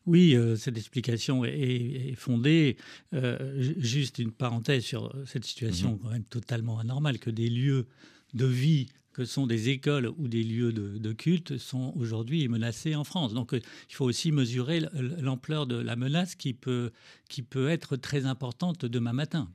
Oui, 0.06 0.36
euh, 0.36 0.58
cette 0.58 0.78
explication 0.78 1.46
est, 1.46 2.14
fondée. 2.18 2.76
Euh, 3.14 3.74
juste 3.78 4.20
une 4.20 4.32
parenthèse 4.32 4.84
sur 4.84 5.16
cette 5.26 5.46
situation 5.46 5.94
mhm. 5.94 6.00
quand 6.00 6.10
même 6.10 6.24
totalement 6.26 6.78
anormale, 6.78 7.20
que 7.20 7.30
des 7.30 7.50
lieux 7.50 7.88
de 8.34 8.46
vie 8.46 8.88
que 9.14 9.24
sont 9.24 9.48
des 9.48 9.70
écoles 9.70 10.10
ou 10.18 10.28
des 10.28 10.44
lieux 10.44 10.72
de, 10.72 11.12
culte 11.14 11.58
sont 11.58 11.94
aujourd'hui 11.98 12.48
menacés 12.48 12.96
en 12.96 13.04
France. 13.04 13.34
Donc 13.34 13.52
il 13.54 13.94
faut 13.94 14.06
aussi 14.06 14.32
mesurer 14.32 14.82
l'ampleur 14.94 15.68
de 15.68 15.76
la 15.76 15.98
menace 15.98 16.36
qui 16.36 16.54
peut, 16.54 16.92
qui 17.28 17.42
peut 17.42 17.70
être 17.70 17.98
très 17.98 18.26
importante 18.26 18.86
demain 18.86 19.12
matin 19.12 19.50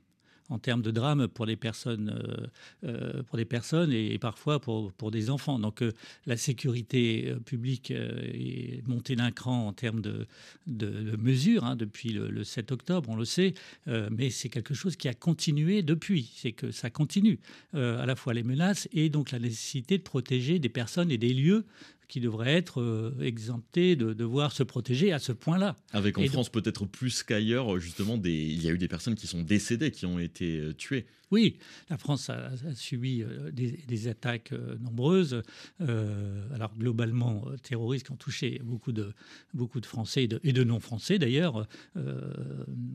en 0.49 0.59
termes 0.59 0.81
de 0.81 0.91
drame 0.91 1.27
pour 1.27 1.45
les 1.45 1.55
personnes, 1.55 2.09
euh, 2.09 2.47
euh, 2.87 3.23
pour 3.23 3.37
des 3.37 3.45
personnes 3.45 3.91
et, 3.91 4.17
parfois 4.17 4.59
pour, 4.59 4.91
pour, 4.93 5.11
des 5.11 5.29
enfants. 5.29 5.59
Donc 5.59 5.81
euh, 5.81 5.91
la 6.25 6.37
sécurité 6.37 7.35
publique 7.45 7.91
est 7.91 8.81
montée 8.87 9.15
d'un 9.15 9.31
cran 9.31 9.67
en 9.67 9.73
termes 9.73 10.01
de, 10.01 10.27
de, 10.67 11.15
mesures 11.17 11.65
hein, 11.65 11.75
depuis 11.75 12.09
le, 12.09 12.43
7 12.43 12.71
octobre, 12.71 13.09
on 13.09 13.15
le 13.15 13.25
sait, 13.25 13.53
mais 13.87 14.29
c'est 14.29 14.49
quelque 14.49 14.73
chose 14.73 14.95
qui 14.95 15.07
a 15.07 15.13
continué 15.13 15.81
depuis. 15.81 16.31
C'est 16.35 16.51
que 16.51 16.71
ça 16.71 16.89
continue 16.89 17.39
à 17.73 18.05
la 18.05 18.15
fois 18.15 18.33
les 18.33 18.43
menaces 18.43 18.87
et 18.93 19.09
donc 19.09 19.31
la 19.31 19.39
nécessité 19.39 19.97
de 19.97 20.03
protéger 20.03 20.59
des 20.59 20.69
personnes 20.69 21.11
et 21.11 21.17
des 21.17 21.33
lieux 21.33 21.65
qui 22.07 22.21
devraient 22.21 22.55
être 22.55 22.81
euh, 22.81 23.13
exemptés 23.21 23.95
de 23.95 24.13
devoir 24.13 24.51
se 24.51 24.63
protéger 24.63 25.11
à 25.11 25.19
ce 25.19 25.33
point-là. 25.33 25.75
Avec 25.91 26.17
en 26.17 26.25
France 26.25 26.49
peut-être 26.49 26.85
plus 26.85 27.23
qu'ailleurs, 27.23 27.79
justement, 27.79 28.17
des... 28.17 28.31
il 28.31 28.63
y 28.63 28.69
a 28.69 28.71
eu 28.71 28.77
des 28.77 28.87
personnes 28.87 29.15
qui 29.15 29.27
sont 29.27 29.41
décédées, 29.41 29.91
qui 29.91 30.05
ont 30.05 30.19
été 30.19 30.59
euh, 30.59 30.73
tuées. 30.73 31.05
Oui, 31.29 31.57
la 31.89 31.97
France 31.97 32.29
a, 32.29 32.51
subi 32.73 33.21
euh, 33.21 33.51
des, 33.51 34.07
attaques 34.07 34.53
nombreuses, 34.79 35.41
alors 35.79 36.73
globalement 36.77 37.43
terroristes 37.61 38.05
qui 38.05 38.13
ont 38.13 38.17
touché 38.17 38.61
beaucoup 38.63 38.93
de, 38.93 39.13
beaucoup 39.53 39.81
de 39.81 39.85
Français 39.85 40.29
et 40.43 40.53
de, 40.53 40.63
non-Français 40.63 41.19
d'ailleurs, 41.19 41.67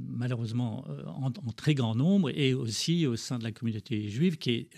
malheureusement 0.09 0.87
en, 1.07 1.27
en, 1.27 1.53
très 1.53 1.75
grand 1.75 1.95
nombre, 1.95 2.31
et 2.31 2.55
aussi 2.55 3.07
au 3.07 3.17
sein 3.17 3.39
de 3.39 3.45
la 3.45 3.53
communauté 3.53 4.09
juive 4.09 4.39
qui 4.39 4.51
est 4.51 4.69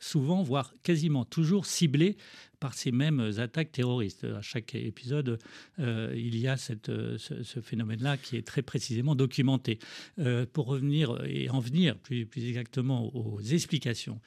souvent, 0.00 0.42
voire 0.42 0.74
quasiment 0.82 1.24
toujours 1.24 1.66
ciblée 1.66 2.16
par 2.64 2.72
ces 2.72 2.92
mêmes 2.92 3.30
attaques 3.36 3.72
terroristes. 3.72 4.24
À 4.24 4.40
chaque 4.40 4.74
épisode, 4.74 5.38
euh, 5.80 6.14
il 6.16 6.38
y 6.38 6.48
a 6.48 6.56
cette, 6.56 6.88
euh, 6.88 7.18
ce, 7.18 7.60
phénomène-là 7.60 8.16
qui 8.16 8.38
est 8.38 8.46
très 8.46 8.62
précisément 8.62 9.14
documenté. 9.14 9.78
Euh, 10.18 10.46
pour 10.50 10.64
revenir 10.64 11.22
et 11.26 11.50
en 11.50 11.60
venir 11.60 11.98
plus, 11.98 12.24
plus 12.24 12.46
exactement 12.46 13.14
aux 13.14 13.42
explications, 13.42 14.18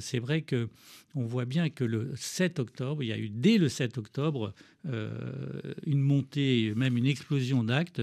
c'est 0.00 0.18
vrai 0.18 0.42
que 0.42 0.68
on 1.14 1.24
voit 1.24 1.44
bien 1.44 1.70
que 1.70 1.84
le 1.84 2.12
7 2.16 2.58
octobre, 2.58 3.02
il 3.02 3.06
y 3.06 3.12
a 3.12 3.18
eu 3.18 3.30
dès 3.30 3.56
le 3.56 3.68
7 3.68 3.98
octobre 3.98 4.52
une 5.84 6.00
montée, 6.00 6.72
même 6.76 6.96
une 6.96 7.06
explosion 7.06 7.64
d'actes, 7.64 8.02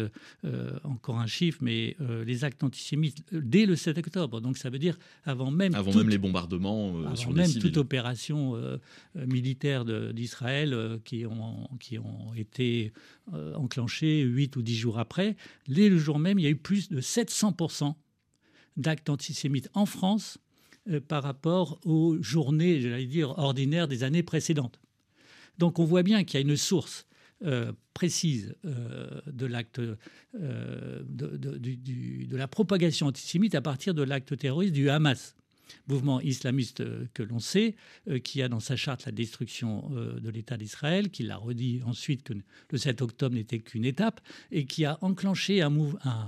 encore 0.84 1.20
un 1.20 1.28
chiffre, 1.28 1.60
mais 1.62 1.96
les 2.25 2.44
actes 2.44 2.63
antisémites 2.63 3.24
dès 3.32 3.66
le 3.66 3.75
7 3.75 4.00
octobre. 4.00 4.42
Donc 4.42 4.58
ça 4.58 4.70
veut 4.70 4.80
dire 4.80 4.98
avant 5.25 5.52
même 5.52 5.75
avant 5.75 5.94
même 5.94 6.10
les 6.10 6.18
bombardements 6.18 6.90
avant 7.06 7.16
sur 7.16 7.32
même 7.32 7.54
toute 7.54 7.78
opération 7.78 8.58
militaire 9.16 9.73
d'Israël 9.82 10.74
euh, 10.74 11.00
qui, 11.03 11.25
ont, 11.25 11.68
qui 11.80 11.98
ont 11.98 12.34
été 12.36 12.94
euh, 13.34 13.53
enclenchés 13.56 14.22
8 14.22 14.56
ou 14.56 14.62
10 14.62 14.75
jours 14.75 15.00
après. 15.00 15.36
Dès 15.68 15.89
le 15.89 15.98
jour 15.98 16.20
même, 16.20 16.39
il 16.39 16.44
y 16.44 16.48
a 16.48 16.51
eu 16.51 16.56
plus 16.56 16.89
de 16.89 17.01
700% 17.01 17.96
d'actes 18.77 19.10
antisémites 19.10 19.70
en 19.74 19.86
France 19.86 20.38
euh, 20.89 21.00
par 21.00 21.24
rapport 21.24 21.80
aux 21.86 22.22
journées, 22.22 22.82
j'allais 22.82 23.06
dire, 23.06 23.38
ordinaires 23.38 23.88
des 23.88 24.03
années 24.03 24.24
précédentes. 24.24 24.80
Donc 25.58 25.80
on 25.80 25.86
voit 25.86 26.03
bien 26.03 26.24
qu'il 26.24 26.39
y 26.39 26.44
a 26.44 26.46
une 26.46 26.58
source 26.58 27.06
précise 27.94 28.56
de 28.63 29.46
l'acte 29.46 29.82
de, 29.82 29.98
de, 31.03 32.38
la 32.38 32.48
propagation 32.48 33.08
antisémite 33.08 33.53
à 33.53 33.60
partir 33.60 33.94
de 33.94 34.01
l'acte 34.01 34.38
terroriste 34.38 34.72
du 34.72 34.89
Hamas 34.89 35.36
mouvement 35.88 36.22
islamiste 36.22 36.82
euh, 36.82 37.06
que 37.13 37.24
l'on 37.24 37.39
sait, 37.39 37.75
euh, 38.10 38.20
qui 38.20 38.42
a 38.42 38.50
dans 38.50 38.60
sa 38.60 38.75
charte 38.75 39.06
la 39.06 39.12
destruction 39.12 39.92
euh, 39.96 40.20
de 40.20 40.30
l'État 40.30 40.58
d'Israël, 40.58 41.10
qui 41.10 41.24
l'a 41.24 41.38
redit 41.38 41.82
ensuite 41.86 42.24
que 42.24 42.34
le 42.72 42.77
7 42.77 43.01
octobre 43.01 43.36
n'était 43.36 43.60
qu'une 43.60 43.86
étape, 43.86 44.22
et 44.51 44.65
qui 44.65 44.86
a 44.86 44.98
enclenché 45.01 45.62
un, 45.62 45.72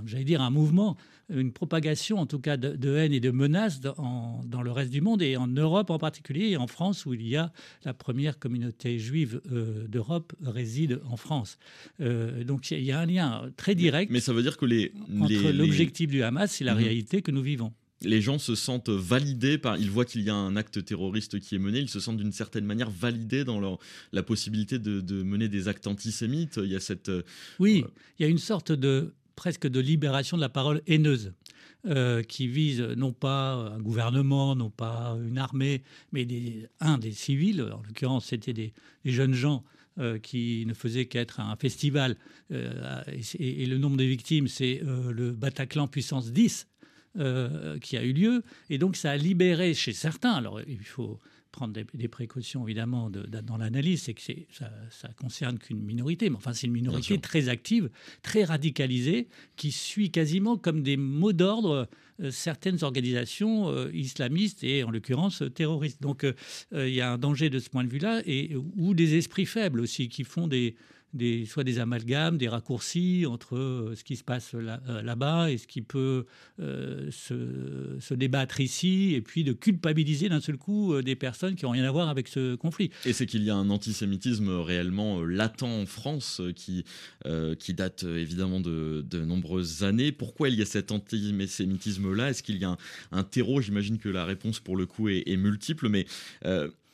j'allais 0.06 0.24
dire 0.24 0.42
un 0.42 0.50
mouvement, 0.50 0.98
une 1.30 1.52
propagation 1.52 2.20
en 2.20 2.26
tout 2.26 2.40
cas 2.40 2.56
de, 2.58 2.96
haine 2.96 3.14
et 3.14 3.20
de 3.20 3.32
menaces 3.32 3.80
dans, 3.80 4.42
dans, 4.46 4.62
le 4.62 4.72
reste 4.72 4.92
du 4.92 5.02
monde, 5.02 5.22
et 5.22 5.38
en 5.38 5.48
Europe 5.48 5.90
en 5.90 5.98
particulier, 5.98 6.50
et 6.50 6.58
en 6.58 6.68
France 6.68 7.06
où 7.06 7.14
il 7.14 7.28
y 7.28 7.36
a 7.36 7.52
la 7.84 7.94
première 7.94 8.38
communauté 8.38 9.00
juive 9.00 9.42
d'Europe 9.88 10.34
réside 10.44 11.02
en 11.10 11.18
France. 11.18 11.58
donc 12.00 12.70
il 12.70 12.84
y, 12.84 12.92
a 12.92 13.00
un 13.00 13.06
lien 13.06 13.52
très 13.58 13.74
direct 13.74 14.12
mais, 14.12 14.20
ça 14.20 14.34
veut 14.34 14.44
dire 14.44 14.58
que 14.58 14.66
les, 14.66 14.92
entre 15.20 15.52
l'objectif 15.52 16.10
du 16.10 16.24
Hamas 16.24 16.62
et 16.62 16.64
la 16.64 16.74
mhm. 16.74 16.84
réalité 16.84 17.22
que 17.22 17.32
nous 17.32 17.42
vivons. 17.42 17.74
Les 18.02 18.22
gens 18.22 18.40
se 18.40 18.56
sentent 18.56 18.90
validés 18.90 19.58
par. 19.58 19.78
Ils 19.78 19.90
voient 19.90 20.06
qu'il 20.06 20.22
y 20.22 20.30
a 20.30 20.36
un 20.36 20.56
acte 20.56 20.84
terroriste 20.84 21.40
qui 21.40 21.56
est 21.56 21.60
mené, 21.60 21.80
ils 21.80 21.90
se 21.90 22.00
sentent 22.00 22.18
d'une 22.18 22.32
certaine 22.32 22.66
manière 22.66 22.90
validés 22.90 23.44
dans 23.44 23.60
leur, 23.60 23.80
la 24.12 24.24
possibilité 24.24 24.80
de, 24.80 25.24
mener 25.24 25.48
des 25.50 25.68
actes 25.68 25.88
antisémites. 25.88 26.60
Il 26.62 26.72
y 26.72 26.76
a 26.76 26.80
cette. 26.80 27.10
Euh, 27.10 27.24
oui, 27.60 27.84
il 28.20 28.24
y 28.24 28.26
a 28.26 28.30
une 28.30 28.38
sorte 28.38 28.72
de 28.72 29.14
presque 29.36 29.68
de 29.68 29.80
libération 29.80 30.38
de 30.38 30.42
la 30.42 30.50
parole 30.50 30.82
haineuse. 30.88 31.34
Euh, 31.88 32.24
qui 32.24 32.48
vise 32.48 32.82
non 32.82 33.14
pas 33.14 33.54
un 33.54 33.80
gouvernement, 33.80 34.56
non 34.56 34.72
pas 34.72 35.16
une 35.24 35.38
armée, 35.38 35.84
mais 36.12 36.26
des, 36.26 36.68
un 36.80 36.98
des 36.98 37.12
civils. 37.12 37.62
En 37.62 37.84
l'occurrence, 37.84 38.26
c'était 38.26 38.54
des, 38.54 38.74
jeunes 39.06 39.36
gens 39.36 39.64
euh, 40.00 40.18
qui 40.18 40.66
ne 40.66 40.74
faisaient 40.74 41.06
qu'être 41.06 41.40
un 41.40 41.56
festival. 41.58 42.18
et, 42.50 43.62
et, 43.62 43.68
le 43.68 43.78
nombre 43.78 43.98
de 43.98 44.04
victimes, 44.04 44.48
c'est 44.48 44.82
le 44.84 45.32
Bataclan 45.32 45.88
puissance 45.88 46.32
10 46.32 46.66
euh, 47.18 47.80
qui 47.80 47.98
a 47.98 48.04
eu 48.04 48.14
lieu. 48.14 48.44
Et 48.70 48.78
donc, 48.78 48.96
ça 48.96 49.12
a 49.12 49.18
libéré 49.18 49.74
chez 49.74 49.94
certains, 49.94 50.34
alors 50.34 50.62
il 50.68 50.84
faut 50.84 51.20
prendre 51.52 51.74
des, 51.94 52.08
précautions 52.10 52.66
évidemment 52.66 53.10
dans 53.10 53.56
l'analyse, 53.56 54.04
c'est 54.04 54.14
que 54.14 54.22
ça, 54.22 54.70
ça 54.90 55.08
concerne 55.18 55.58
qu'une 55.58 55.82
minorité, 55.82 56.30
mais 56.30 56.36
enfin 56.36 56.52
c'est 56.52 56.68
une 56.68 56.74
minorité 56.74 57.18
très 57.18 57.48
active, 57.48 57.90
très 58.22 58.44
radicalisée, 58.44 59.30
qui 59.56 59.72
suit 59.72 60.12
quasiment 60.12 60.58
comme 60.58 60.84
des 60.84 60.98
mots 60.98 61.32
d'ordre 61.32 61.88
euh, 62.22 62.30
certaines 62.30 62.84
organisations 62.84 63.70
euh, 63.70 63.90
islamistes 63.94 64.66
et 64.66 64.84
en 64.84 64.92
l'occurrence 64.92 65.44
terroristes. 65.54 66.02
Donc 66.02 66.28
il 66.74 66.90
y 66.90 67.00
a 67.00 67.14
un 67.14 67.18
danger 67.18 67.50
de 67.50 67.60
ce 67.60 67.70
point 67.70 67.86
de 67.86 67.90
vue-là, 67.90 68.22
et 68.26 68.54
ou 68.76 68.94
des 68.94 69.16
esprits 69.16 69.46
faibles 69.46 69.80
aussi 69.80 70.10
qui 70.10 70.26
font 70.26 70.50
des 70.50 70.76
des, 71.16 71.46
soit 71.46 71.64
des 71.64 71.80
amalgames, 71.80 72.38
des 72.38 72.48
raccourcis 72.48 73.26
entre 73.28 73.58
euh, 73.58 73.96
ce 73.96 74.04
qui 74.04 74.16
se 74.16 74.24
passe 74.24 74.52
euh, 74.54 75.02
là-bas 75.02 75.50
et 75.50 75.58
ce 75.58 75.66
qui 75.66 75.82
peut 75.82 76.26
euh, 76.60 77.10
se, 77.12 78.14
débattre 78.14 78.62
ici, 78.62 79.14
et 79.14 79.22
puis 79.22 79.44
de 79.44 79.54
culpabiliser 79.54 80.30
d'un 80.30 80.40
seul 80.40 80.58
coup 80.58 81.02
des 81.02 81.16
personnes 81.16 81.56
qui 81.56 81.66
n'ont 81.66 81.72
rien 81.72 81.84
à 81.84 81.92
voir 81.92 82.08
avec 82.08 82.28
ce 82.28 82.56
conflit. 82.56 82.92
Et 83.06 83.14
c'est 83.14 83.26
qu'il 83.26 83.44
y 83.44 83.50
a 83.50 83.56
un 83.56 83.70
antisémitisme 83.70 84.50
réellement 84.50 85.22
latent 85.24 85.64
en 85.64 85.86
France 85.86 86.42
qui, 86.56 86.86
qui 87.60 87.74
date 87.74 88.04
évidemment 88.04 88.62
de, 88.62 89.04
nombreuses 89.26 89.84
années. 89.84 90.14
Pourquoi 90.14 90.50
il 90.50 90.56
y 90.56 90.62
a 90.62 90.66
cet 90.66 90.92
antisémitisme-là? 90.92 92.30
Est-ce 92.30 92.42
qu'il 92.42 92.58
y 92.58 92.64
a 92.64 92.78
un, 93.12 93.24
terreau? 93.24 93.60
J'imagine 93.60 93.98
que 93.98 94.08
la 94.08 94.24
réponse 94.24 94.62
pour 94.62 94.78
le 94.78 94.86
coup 94.86 95.10
est, 95.10 95.24
est 95.26 95.38
multiple, 95.38 95.90
mais 95.90 96.06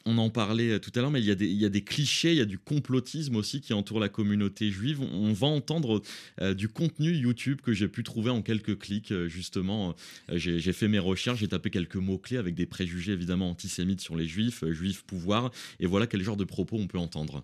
on 0.06 0.18
en 0.18 0.30
parlait 0.30 0.72
euh, 0.72 0.80
tout 0.80 0.92
à 0.96 1.02
l'heure, 1.02 1.12
mais 1.12 1.22
il 1.22 1.26
y, 1.26 1.66
a 1.66 1.70
des, 1.70 1.84
clichés, 1.84 2.32
il 2.32 2.38
y 2.38 2.42
a 2.42 2.46
du 2.46 2.58
complotisme 2.58 3.36
aussi 3.36 3.62
qui 3.62 3.74
entoure 3.74 4.00
la 4.00 4.10
communauté 4.10 4.70
juive. 4.72 5.02
On, 5.02 5.34
va 5.34 5.48
entendre 5.48 6.02
euh, 6.42 6.54
du 6.54 6.68
contenu 6.68 7.12
YouTube 7.14 7.62
que 7.62 7.74
j'ai 7.74 7.88
pu 7.88 8.04
trouver 8.04 8.30
en 8.30 8.42
quelques 8.42 8.78
clics. 8.78 9.12
Euh, 9.12 9.28
justement, 9.28 9.96
j'ai 10.30 10.74
fait 10.74 10.88
mes 10.88 11.00
recherches, 11.00 11.40
j'ai 11.40 11.48
tapé 11.48 11.70
quelques 11.70 11.96
mots-clés 11.96 12.38
avec 12.38 12.56
des 12.56 12.66
préjugés 12.66 13.14
évidemment 13.14 13.50
antisémites 13.50 14.02
sur 14.02 14.16
les 14.16 14.28
juifs, 14.28 14.64
juifs 14.72 15.04
pouvoir, 15.04 15.52
et 15.80 15.86
voilà 15.86 16.08
quel 16.08 16.22
genre 16.24 16.38
de 16.38 16.44
propos 16.44 16.78
on 16.78 16.88
peut 16.88 16.98
entendre. 16.98 17.44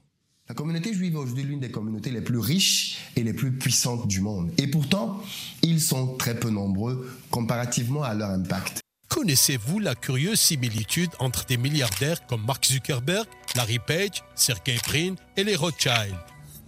La 0.49 0.55
communauté 0.55 0.93
juive 0.93 1.13
est 1.13 1.17
aujourd'hui 1.17 1.43
l'une 1.43 1.59
des 1.59 1.71
communautés 1.71 2.11
les 2.11 2.21
plus 2.21 2.39
riches 2.39 2.97
et 3.15 3.23
les 3.23 3.33
plus 3.33 3.51
puissantes 3.51 4.07
du 4.07 4.21
monde. 4.21 4.51
Et 4.57 4.67
pourtant, 4.67 5.21
ils 5.61 5.81
sont 5.81 6.15
très 6.15 6.39
peu 6.39 6.49
nombreux 6.49 7.09
comparativement 7.29 8.03
à 8.03 8.13
leur 8.13 8.29
impact. 8.29 8.86
Connaissez-vous 9.17 9.79
la 9.79 9.95
curieuse 9.95 10.39
similitude 10.39 11.09
entre 11.17 11.43
des 11.47 11.57
milliardaires 11.57 12.27
comme 12.27 12.45
Mark 12.45 12.63
Zuckerberg, 12.63 13.25
Larry 13.55 13.79
Page, 13.79 14.23
Sergey 14.35 14.77
Brin 14.87 15.15
et 15.35 15.43
les 15.43 15.55
Rothschild? 15.55 16.15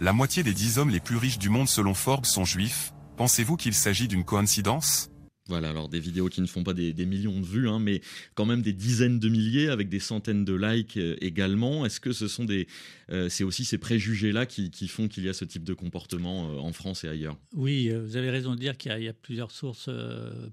La 0.00 0.12
moitié 0.12 0.42
des 0.42 0.52
dix 0.52 0.76
hommes 0.76 0.90
les 0.90 0.98
plus 0.98 1.16
riches 1.16 1.38
du 1.38 1.48
monde 1.48 1.68
selon 1.68 1.94
Forbes 1.94 2.26
sont 2.26 2.44
juifs. 2.44 2.92
Pensez-vous 3.16 3.56
qu'il 3.56 3.72
s'agit 3.72 4.08
d'une 4.08 4.24
coïncidence? 4.24 5.09
Voilà, 5.50 5.70
alors 5.70 5.88
des 5.88 5.98
vidéos 5.98 6.28
qui 6.28 6.40
ne 6.40 6.46
font 6.46 6.62
pas 6.62 6.74
des, 6.74 6.94
millions 7.06 7.38
de 7.40 7.44
vues, 7.44 7.68
hein, 7.68 7.80
mais 7.80 8.02
quand 8.34 8.46
même 8.46 8.62
des 8.62 8.72
dizaines 8.72 9.18
de 9.18 9.28
milliers 9.28 9.68
avec 9.68 9.88
des 9.88 9.98
centaines 9.98 10.44
de 10.44 10.54
likes 10.54 10.96
euh, 10.96 11.16
également. 11.20 11.84
Est-ce 11.84 11.98
que 11.98 12.12
ce 12.12 12.28
sont 12.28 12.44
des, 12.44 12.68
euh, 13.10 13.28
c'est 13.28 13.42
aussi 13.42 13.64
ces 13.64 13.76
préjugés-là 13.76 14.46
qui, 14.46 14.70
font 14.86 15.08
qu'il 15.08 15.24
y 15.24 15.28
a 15.28 15.32
ce 15.32 15.44
type 15.44 15.64
de 15.64 15.74
comportement 15.74 16.52
euh, 16.52 16.58
en 16.58 16.72
France 16.72 17.02
et 17.02 17.08
ailleurs? 17.08 17.36
Oui, 17.52 17.90
vous 17.90 18.16
avez 18.16 18.30
raison 18.30 18.54
de 18.54 18.60
dire 18.60 18.76
qu'il 18.76 18.96
y, 19.02 19.08
a 19.08 19.12
plusieurs 19.12 19.50
sources 19.50 19.90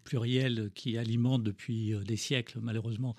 plurielles 0.03 0.71
qui 0.73 0.97
alimentent 0.97 1.43
depuis 1.43 1.93
des 2.03 2.17
siècles, 2.17 2.57
malheureusement, 2.59 3.15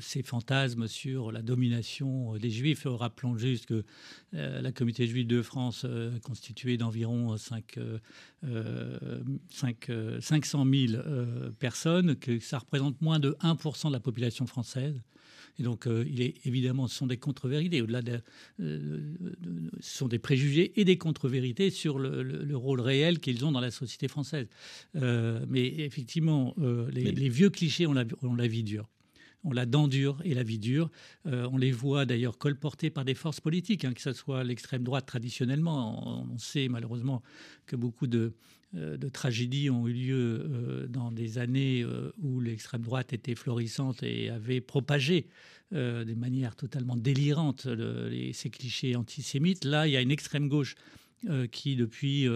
ces 0.00 0.24
fantasmes 0.24 0.88
sur 0.88 1.30
la 1.30 1.42
domination 1.42 2.36
des 2.38 2.50
Juifs. 2.50 2.86
Rappelons 2.86 3.38
juste 3.38 3.66
que 3.66 3.84
la 4.32 4.72
communauté 4.72 5.06
juive 5.06 5.28
de 5.28 5.42
France, 5.42 5.86
constituée 6.24 6.76
d'environ 6.76 7.36
5, 7.36 7.78
5, 9.50 9.90
500 10.20 10.66
000 10.88 11.02
euh, 11.20 11.50
personnes, 11.58 12.16
que 12.16 12.38
ça 12.38 12.58
représente 12.58 13.00
moins 13.00 13.18
de 13.18 13.36
1% 13.40 13.88
de 13.88 13.92
la 13.92 14.00
population 14.00 14.46
française. 14.46 15.02
Et 15.58 15.62
donc, 15.62 15.86
euh, 15.86 16.04
il 16.08 16.22
est 16.22 16.34
évidemment, 16.46 16.86
ce 16.86 16.96
sont 16.96 17.06
des 17.06 17.16
contre-vérités. 17.16 17.82
Au-delà 17.82 18.02
de, 18.02 18.20
euh, 18.60 19.14
ce 19.80 19.98
sont 19.98 20.08
des 20.08 20.18
préjugés 20.18 20.72
et 20.80 20.84
des 20.84 20.96
contre-vérités 20.96 21.70
sur 21.70 21.98
le, 21.98 22.56
rôle 22.56 22.80
réel 22.80 23.20
qu'ils 23.20 23.44
ont 23.44 23.52
dans 23.52 23.60
la 23.60 23.70
société 23.70 24.08
française. 24.08 24.48
mais 24.94 25.66
effectivement, 25.78 26.54
les, 26.92 27.28
vieux 27.28 27.50
clichés 27.50 27.86
ont 27.86 27.92
la, 27.92 28.04
la 28.36 28.46
vie 28.46 28.64
dure 28.64 28.88
on 29.42 29.52
la 29.52 29.64
dent 29.64 29.88
dure 29.88 30.20
et 30.22 30.34
la 30.34 30.42
vie 30.42 30.58
dure. 30.58 30.90
on 31.24 31.56
les 31.56 31.72
voit 31.72 32.04
d'ailleurs 32.04 32.36
colportés 32.36 32.90
par 32.90 33.06
des 33.06 33.14
forces 33.14 33.40
politiques, 33.40 33.86
hein, 33.86 33.94
que 33.94 34.02
ce 34.02 34.12
soit 34.12 34.44
l'extrême 34.44 34.82
droite 34.82 35.06
traditionnellement. 35.06 36.28
on, 36.30 36.36
sait 36.36 36.68
malheureusement 36.68 37.22
que 37.64 37.76
beaucoup 37.76 38.06
de, 38.06 38.34
de 38.72 39.08
tragédies 39.08 39.68
ont 39.70 39.88
eu 39.88 39.92
lieu 39.92 40.16
euh, 40.16 40.86
dans 40.86 41.10
des 41.10 41.38
années 41.38 41.82
euh, 41.82 42.12
où 42.22 42.40
l'extrême 42.40 42.82
droite 42.82 43.12
était 43.12 43.34
florissante 43.34 44.02
et 44.02 44.30
avait 44.30 44.60
propagé 44.60 45.26
de 45.72 46.14
manière 46.14 46.56
totalement 46.56 46.96
délirante 46.96 47.68
ces 48.32 48.50
clichés 48.50 48.96
antisémites. 48.96 49.64
Là, 49.64 49.86
il 49.86 49.92
y 49.92 49.96
a 49.96 50.00
une 50.00 50.10
extrême 50.10 50.48
gauche 50.48 50.74
qui, 51.52 51.76
depuis 51.76 52.26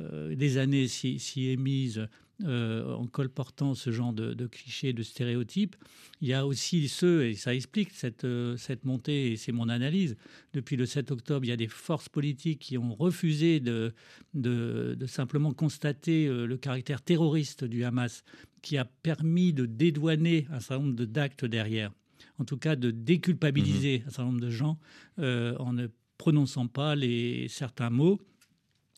des 0.00 0.56
années, 0.56 0.88
s'y 0.88 1.50
est 1.50 1.56
mise 1.56 2.08
euh, 2.44 2.94
en 2.94 3.08
colportant 3.08 3.74
ce 3.74 3.90
genre 3.90 4.12
de, 4.12 4.46
clichés, 4.46 4.92
de 4.92 5.02
stéréotypes. 5.02 5.74
Il 6.20 6.28
y 6.28 6.34
a 6.34 6.46
aussi 6.46 6.86
ceux, 6.86 7.26
et 7.26 7.34
ça 7.34 7.52
explique 7.52 7.90
cette, 7.92 8.22
euh, 8.24 8.56
cette 8.56 8.84
montée, 8.84 9.32
et 9.32 9.36
c'est 9.36 9.50
mon 9.50 9.68
analyse, 9.68 10.16
depuis 10.52 10.76
le 10.76 10.86
7 10.86 11.10
octobre, 11.10 11.44
il 11.44 11.48
y 11.48 11.52
a 11.52 11.56
des 11.56 11.66
forces 11.66 12.08
politiques 12.08 12.60
qui 12.60 12.78
ont 12.78 12.94
refusé 12.94 13.58
de, 13.58 13.92
de, 14.34 14.96
simplement 15.06 15.52
constater 15.52 16.28
euh, 16.28 16.46
le 16.46 16.56
caractère 16.56 17.02
terroriste 17.02 17.64
du 17.64 17.82
Hamas, 17.82 18.22
qui 18.62 18.78
a 18.78 18.84
permis 18.84 19.52
de 19.52 19.66
dédouaner 19.66 20.46
un 20.52 20.60
certain 20.60 20.84
nombre 20.84 21.04
d'actes 21.06 21.44
derrière, 21.44 21.90
en 22.38 22.44
tout 22.44 22.56
cas 22.56 22.76
de 22.76 22.92
déculpabiliser 22.92 23.98
mmh 23.98 24.02
un 24.06 24.10
certain 24.10 24.24
nombre 24.26 24.40
de 24.40 24.50
gens 24.50 24.78
en 25.16 25.72
ne 25.72 25.88
prononçant 26.18 26.68
pas 26.68 26.94
les, 26.94 27.48
certains 27.48 27.90
mots 27.90 28.20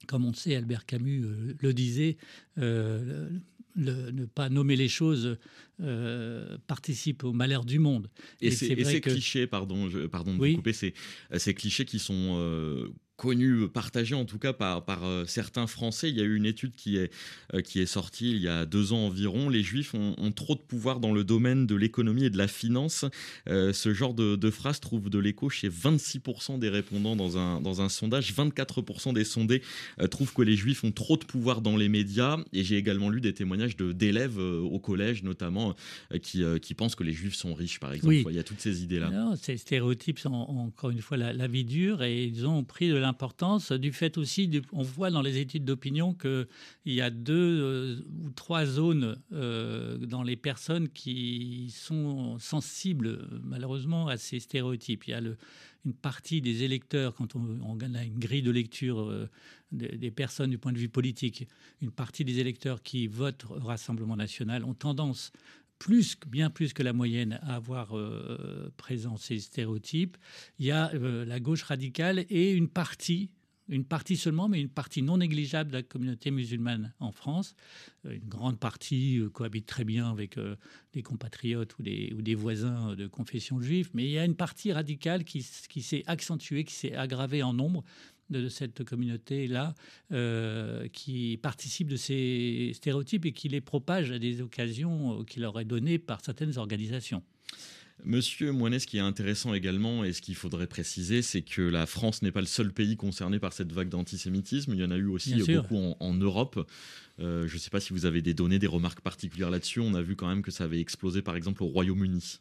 comme 0.06 0.24
on 0.24 0.32
sait, 0.32 0.54
Albert 0.54 0.86
Camus 0.86 1.24
euh, 1.24 1.54
le 1.60 1.72
disait, 1.72 2.16
euh, 2.58 3.28
ne 3.76 4.24
pas 4.26 4.48
nommer 4.48 4.76
les 4.76 4.88
choses 4.88 5.38
euh, 5.80 6.58
participe 6.66 7.24
au 7.24 7.32
malheur 7.32 7.64
du 7.64 7.78
monde. 7.78 8.10
Et, 8.40 8.50
ces 8.50 9.00
clichés, 9.00 9.46
pardon, 9.46 9.88
pardon 10.10 10.34
de 10.34 10.38
vous 10.38 10.56
couper, 10.56 10.72
ces, 10.72 11.54
clichés 11.54 11.84
qui 11.84 11.98
sont 11.98 12.90
connu, 13.20 13.68
partagé 13.68 14.14
en 14.14 14.24
tout 14.24 14.38
cas 14.38 14.54
par, 14.54 14.82
par 14.82 15.04
euh, 15.04 15.26
certains 15.26 15.66
Français. 15.66 16.08
Il 16.08 16.16
y 16.16 16.22
a 16.22 16.24
eu 16.24 16.36
une 16.36 16.46
étude 16.46 16.74
qui 16.74 16.96
est, 16.96 17.12
euh, 17.52 17.60
qui 17.60 17.78
est 17.78 17.86
sortie 17.86 18.30
il 18.30 18.40
y 18.40 18.48
a 18.48 18.64
deux 18.64 18.94
ans 18.94 19.08
environ. 19.08 19.50
Les 19.50 19.62
Juifs 19.62 19.92
ont, 19.92 20.32
trop 20.32 20.54
de 20.54 20.60
pouvoir 20.60 21.00
dans 21.00 21.12
le 21.12 21.22
domaine 21.22 21.66
de 21.66 21.74
l'économie 21.74 22.24
et 22.24 22.30
de 22.30 22.38
la 22.38 22.48
finance. 22.48 23.04
Euh, 23.48 23.74
ce 23.74 23.92
genre 23.92 24.14
de, 24.14 24.50
phrase 24.50 24.80
trouve 24.80 25.10
de 25.10 25.18
l'écho 25.18 25.50
chez 25.50 25.68
26% 25.68 26.58
des 26.58 26.70
répondants 26.70 27.14
dans 27.14 27.36
un, 27.36 27.60
dans 27.60 27.82
un 27.82 27.90
sondage. 27.90 28.32
24% 28.32 29.12
des 29.12 29.24
sondés 29.24 29.60
trouvent 30.10 30.32
que 30.32 30.42
les 30.42 30.56
Juifs 30.56 30.82
ont 30.82 30.92
trop 30.92 31.18
de 31.18 31.24
pouvoir 31.24 31.60
dans 31.60 31.76
les 31.76 31.90
médias. 31.90 32.38
Et 32.54 32.64
j'ai 32.64 32.78
également 32.78 33.10
lu 33.10 33.20
des 33.20 33.34
témoignages 33.34 33.76
d'élèves 33.76 34.38
au 34.38 34.78
collège 34.78 35.22
notamment 35.24 35.74
qui, 36.22 36.42
qui 36.62 36.74
pensent 36.74 36.94
que 36.94 37.04
les 37.04 37.12
Juifs 37.12 37.34
sont 37.34 37.52
riches, 37.52 37.80
par 37.80 37.92
exemple. 37.92 38.14
Il 38.14 38.36
y 38.36 38.38
a 38.38 38.44
toutes 38.44 38.60
ces 38.60 38.82
idées-là. 38.82 39.34
Ces 39.42 39.58
stéréotypes 39.58 40.18
sont 40.18 40.32
encore 40.32 40.90
une 40.90 41.02
fois 41.02 41.18
la, 41.18 41.34
la 41.34 41.48
vie 41.48 41.64
dure 41.64 42.02
et 42.02 42.24
ils 42.24 42.46
ont 42.46 42.64
pris 42.64 42.88
de 42.88 42.94
la 42.94 43.09
importance 43.10 43.72
du 43.72 43.92
fait 43.92 44.16
aussi, 44.16 44.50
on 44.72 44.82
voit 44.82 45.10
dans 45.10 45.20
les 45.20 45.36
études 45.38 45.64
d'opinion 45.64 46.14
qu'il 46.14 46.46
y 46.86 47.00
a 47.02 47.10
deux 47.10 47.60
euh, 47.60 47.96
ou 48.24 48.30
trois 48.30 48.64
zones 48.64 49.20
euh, 49.32 49.98
dans 49.98 50.22
les 50.22 50.36
personnes 50.36 50.88
qui 50.88 51.70
sont 51.76 52.38
sensibles 52.38 53.28
malheureusement 53.44 54.08
à 54.08 54.16
ces 54.16 54.40
stéréotypes. 54.40 55.04
Il 55.08 55.10
y 55.10 55.14
a 55.14 55.20
une 55.84 55.94
partie 55.94 56.40
des 56.40 56.62
électeurs, 56.62 57.14
quand 57.14 57.34
on, 57.36 57.78
a 57.94 58.04
une 58.04 58.18
grille 58.18 58.42
de 58.42 58.50
lecture 58.50 59.00
euh, 59.00 59.28
des, 59.72 59.88
des, 59.96 60.10
personnes 60.10 60.50
du 60.50 60.58
point 60.58 60.72
de 60.72 60.78
vue 60.78 60.88
politique, 60.88 61.46
une 61.82 61.90
partie 61.90 62.24
des 62.24 62.38
électeurs 62.38 62.82
qui 62.82 63.06
votent 63.06 63.46
au 63.50 63.64
Rassemblement 63.64 64.16
national 64.16 64.64
ont 64.64 64.74
tendance 64.74 65.32
plus, 65.80 66.16
bien 66.28 66.50
plus 66.50 66.72
que 66.72 66.84
la 66.84 66.92
moyenne 66.92 67.40
à 67.42 67.56
avoir 67.56 67.96
euh, 67.96 68.72
présent 68.76 69.16
ces 69.16 69.40
stéréotypes. 69.40 70.16
Il 70.60 70.66
y 70.66 70.70
a 70.70 70.92
euh, 70.94 71.24
la 71.24 71.40
gauche 71.40 71.64
radicale 71.64 72.26
et 72.30 72.52
une 72.52 72.68
partie 72.68 73.32
une 73.72 73.84
partie 73.84 74.16
seulement, 74.16 74.48
mais 74.48 74.60
une 74.60 74.68
partie 74.68 75.00
non 75.00 75.18
négligeable 75.18 75.70
de 75.70 75.76
la 75.76 75.84
communauté 75.84 76.32
musulmane 76.32 76.92
en 76.98 77.12
France. 77.12 77.54
Euh, 78.04 78.14
une 78.14 78.28
grande 78.28 78.58
partie 78.58 79.22
cohabite 79.32 79.66
très 79.66 79.84
bien 79.84 80.10
avec 80.10 80.38
des 80.92 81.02
compatriotes 81.02 81.78
ou 81.78 81.82
des, 81.82 82.34
voisins 82.34 82.96
de 82.96 83.06
confession 83.06 83.60
juive, 83.60 83.90
mais 83.94 84.04
il 84.04 84.10
y 84.10 84.18
a 84.18 84.24
une 84.24 84.34
partie 84.34 84.72
radicale 84.72 85.22
qui 85.22 85.42
s'est 85.42 86.02
accentuée, 86.06 86.64
qui 86.64 86.74
s'est 86.74 86.96
aggravée 86.96 87.44
en 87.44 87.52
nombre 87.52 87.84
de 88.30 88.48
cette 88.48 88.84
communauté-là 88.84 89.74
qui 90.92 91.38
participe 91.42 91.88
de 91.88 91.96
ces 91.96 92.72
stéréotypes 92.74 93.26
et 93.26 93.32
qui 93.32 93.48
les 93.48 93.60
propage 93.60 94.10
à 94.10 94.18
des 94.18 94.40
occasions 94.40 95.24
qui 95.24 95.40
leur 95.40 95.58
est 95.60 95.64
données 95.64 95.98
par 95.98 96.24
certaines 96.24 96.56
organisations. 96.58 97.22
Monsieur 98.04 98.52
Moinet, 98.52 98.78
ce 98.78 98.86
qui 98.86 98.96
est 98.96 99.00
intéressant 99.00 99.54
également 99.54 100.04
et 100.04 100.12
ce 100.12 100.22
qu'il 100.22 100.34
faudrait 100.34 100.66
préciser, 100.66 101.22
c'est 101.22 101.42
que 101.42 101.62
la 101.62 101.86
France 101.86 102.22
n'est 102.22 102.32
pas 102.32 102.40
le 102.40 102.46
seul 102.46 102.72
pays 102.72 102.96
concerné 102.96 103.38
par 103.38 103.52
cette 103.52 103.72
vague 103.72 103.88
d'antisémitisme. 103.88 104.72
Il 104.74 104.80
y 104.80 104.84
en 104.84 104.90
a 104.90 104.96
eu 104.96 105.06
aussi 105.06 105.34
beaucoup 105.34 105.94
en, 106.00 106.14
Europe. 106.14 106.66
Euh, 107.18 107.46
je 107.46 107.54
ne 107.54 107.58
sais 107.58 107.70
pas 107.70 107.80
si 107.80 107.92
vous 107.92 108.06
avez 108.06 108.22
des 108.22 108.34
données, 108.34 108.58
des 108.58 108.66
remarques 108.66 109.00
particulières 109.00 109.50
là-dessus. 109.50 109.80
On 109.80 109.94
a 109.94 110.02
vu 110.02 110.16
quand 110.16 110.28
même 110.28 110.42
que 110.42 110.50
ça 110.50 110.64
avait 110.64 110.80
explosé 110.80 111.22
par 111.22 111.36
exemple 111.36 111.62
au 111.62 111.66
Royaume-Uni. 111.66 112.40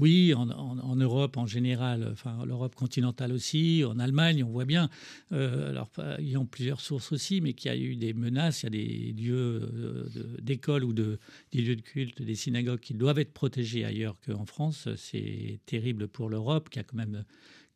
Oui, 0.00 0.32
en, 0.32 0.94
Europe 0.94 1.36
en 1.38 1.46
général, 1.46 2.08
enfin 2.12 2.44
l'Europe 2.46 2.76
continentale 2.76 3.32
aussi, 3.32 3.82
en 3.84 3.98
Allemagne, 3.98 4.44
on 4.44 4.48
voit 4.48 4.64
bien, 4.64 4.90
euh, 5.32 5.70
alors 5.70 5.90
il 6.20 6.28
y 6.28 6.36
a 6.36 6.44
plusieurs 6.44 6.80
sources 6.80 7.10
aussi, 7.10 7.40
mais 7.40 7.52
qu'il 7.52 7.68
y 7.72 7.74
a 7.74 7.76
eu 7.76 7.96
des 7.96 8.14
menaces, 8.14 8.62
il 8.62 8.66
y 8.66 8.68
a 8.68 8.70
des 8.70 9.12
lieux 9.20 9.60
euh, 9.74 10.08
d'école 10.40 10.84
ou 10.84 10.92
de, 10.92 11.18
des 11.50 11.62
lieux 11.62 11.74
de 11.74 11.80
culte, 11.80 12.22
des 12.22 12.36
synagogues 12.36 12.78
qui 12.78 12.94
doivent 12.94 13.18
être 13.18 13.32
protégés 13.32 13.84
ailleurs 13.84 14.14
qu'en 14.24 14.46
France. 14.46 14.88
C'est 14.94 15.58
terrible 15.66 16.06
pour 16.06 16.28
l'Europe 16.28 16.68
qui 16.70 16.78
a 16.78 16.84
quand 16.84 16.96
même 16.96 17.24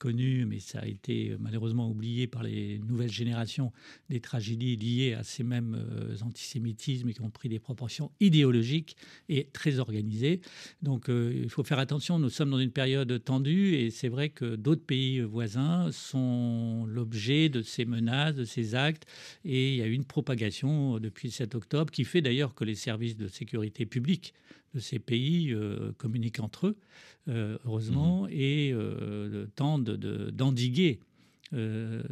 connu, 0.03 0.47
mais 0.47 0.59
ça 0.59 0.81
a 0.81 0.87
été 0.87 1.37
malheureusement 1.39 1.89
oublié 1.89 2.27
par 2.27 2.43
les 2.43 2.81
nouvelles 2.81 3.13
générations, 3.13 3.71
des 4.11 4.19
tragédies 4.19 4.75
liées 4.75 5.15
à 5.15 5.23
ces 5.23 5.45
mêmes 5.45 5.77
euh, 5.79 6.17
antisémitismes 6.23 7.13
qui 7.13 7.21
ont 7.21 7.31
pris 7.31 7.49
des 7.49 7.61
proportions 7.61 8.11
idéologiques 8.19 8.97
et 9.29 9.47
très 9.53 9.79
organisées. 9.79 10.41
Donc 10.83 11.09
euh, 11.09 11.33
il 11.45 11.49
faut 11.49 11.63
faire 11.63 11.79
attention, 11.79 12.19
nous 12.19 12.31
sommes 12.31 12.51
dans 12.51 12.59
une 12.59 12.73
période 12.73 13.23
tendue 13.23 13.77
et 13.77 13.91
c'est 13.91 14.09
vrai 14.09 14.31
que 14.31 14.57
d'autres 14.57 14.85
pays 14.85 15.21
voisins 15.21 15.93
sont 15.93 16.85
l'objet 16.89 17.49
de 17.49 17.63
ces 17.63 17.85
menaces, 17.85 18.35
de 18.35 18.45
ces 18.45 18.75
actes 18.75 19.07
et 19.45 19.71
il 19.71 19.77
y 19.77 19.83
a 19.83 19.87
eu 19.87 19.93
une 19.93 20.05
propagation 20.05 20.99
depuis 20.99 21.29
le 21.29 21.33
7 21.33 21.55
octobre 21.55 21.93
qui 21.93 22.05
fait 22.05 22.23
d'ailleurs 22.23 22.57
que 22.57 22.65
les 22.65 22.75
services 22.75 23.17
de 23.17 23.29
sécurité 23.29 23.87
publique 23.87 24.35
de 24.75 24.81
ces 24.81 24.99
pays 24.99 25.53
euh, 25.53 25.93
communiquent 25.99 26.41
entre 26.41 26.69
eux, 26.69 26.77
euh, 27.29 27.59
heureusement, 27.65 28.25
mmh. 28.25 28.29
et 28.31 28.73
euh, 28.73 29.47
tentent 29.55 29.91
d'endiguer 29.91 31.01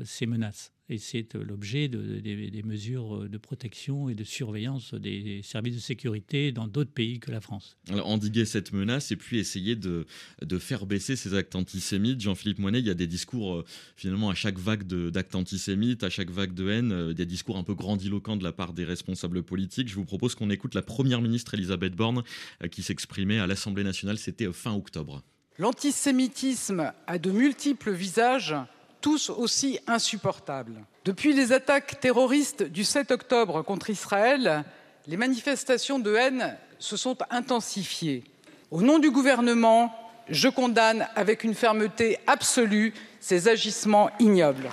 ces 0.05 0.27
menaces. 0.27 0.75
Et 0.91 0.99
c'est 0.99 1.35
l'objet 1.35 1.89
des 1.89 2.63
mesures 2.65 3.29
de 3.29 3.39
protection 3.39 4.09
et 4.09 4.15
de 4.15 4.25
surveillance 4.25 4.93
des 4.95 5.41
services 5.45 5.77
de 5.77 5.81
sécurité 5.81 6.51
dans 6.51 6.67
d'autres 6.67 6.91
pays 6.91 7.21
que 7.21 7.31
la 7.31 7.41
France. 7.41 7.77
Alors, 7.89 8.09
endiguer 8.09 8.45
cette 8.45 8.73
menace 8.73 9.13
et 9.13 9.17
puis 9.17 9.39
essayer 9.39 9.77
de, 9.77 10.07
de 10.43 10.59
faire 10.59 10.87
baisser 10.87 11.15
ces 11.15 11.35
actes 11.35 11.55
antisémites. 11.55 12.21
Jean-Philippe 12.21 12.59
Moinet, 12.59 12.81
il 12.81 12.87
y 12.87 12.91
a 12.91 12.95
des 12.95 13.07
discours, 13.07 13.55
euh, 13.55 13.65
finalement, 13.97 14.31
à 14.31 14.35
chaque 14.35 14.59
vague 14.59 14.85
d'actes 14.85 15.35
antisémites, 15.37 16.03
à 16.03 16.11
chaque 16.11 16.31
vague 16.31 16.55
de 16.55 16.69
haine, 16.69 16.93
euh, 16.93 17.15
des 17.15 17.27
discours 17.27 17.57
un 17.57 17.63
peu 17.63 17.75
grandiloquents 17.75 18.37
de 18.37 18.45
la 18.45 18.53
part 18.53 18.73
des 18.73 18.85
responsables 18.85 19.43
politiques. 19.43 19.89
Je 19.89 19.95
vous 19.95 20.05
propose 20.05 20.35
qu'on 20.35 20.51
écoute 20.51 20.75
la 20.75 20.83
première 20.83 21.23
ministre 21.23 21.55
Elisabeth 21.55 21.95
Borne 21.95 22.23
euh, 22.63 22.69
qui 22.69 22.83
s'exprimait 22.83 23.39
à 23.39 23.47
l'Assemblée 23.47 23.85
nationale, 23.85 24.19
c'était 24.19 24.53
fin 24.53 24.73
octobre. 24.73 25.23
L'antisémitisme 25.59 26.93
a 27.07 27.19
de 27.19 27.31
multiples 27.31 27.93
visages 27.93 28.55
tous 29.01 29.31
aussi 29.31 29.79
insupportables. 29.87 30.85
Depuis 31.05 31.33
les 31.33 31.53
attaques 31.53 32.01
terroristes 32.01 32.63
du 32.63 32.85
7 32.85 33.11
octobre 33.11 33.63
contre 33.63 33.91
Israël, 33.91 34.65
les 35.07 35.17
manifestations 35.17 35.99
de 35.99 36.15
haine 36.15 36.57
se 36.79 36.97
sont 36.97 37.17
intensifiées. 37.31 38.25
Au 38.71 38.83
nom 38.83 38.99
du 38.99 39.11
gouvernement, 39.11 39.95
je 40.29 40.49
condamne 40.49 41.07
avec 41.17 41.45
une 41.45 41.55
fermeté 41.55 42.19
absolue 42.27 42.95
ces 43.19 43.49
agissements 43.49 44.11
ignobles. 44.21 44.71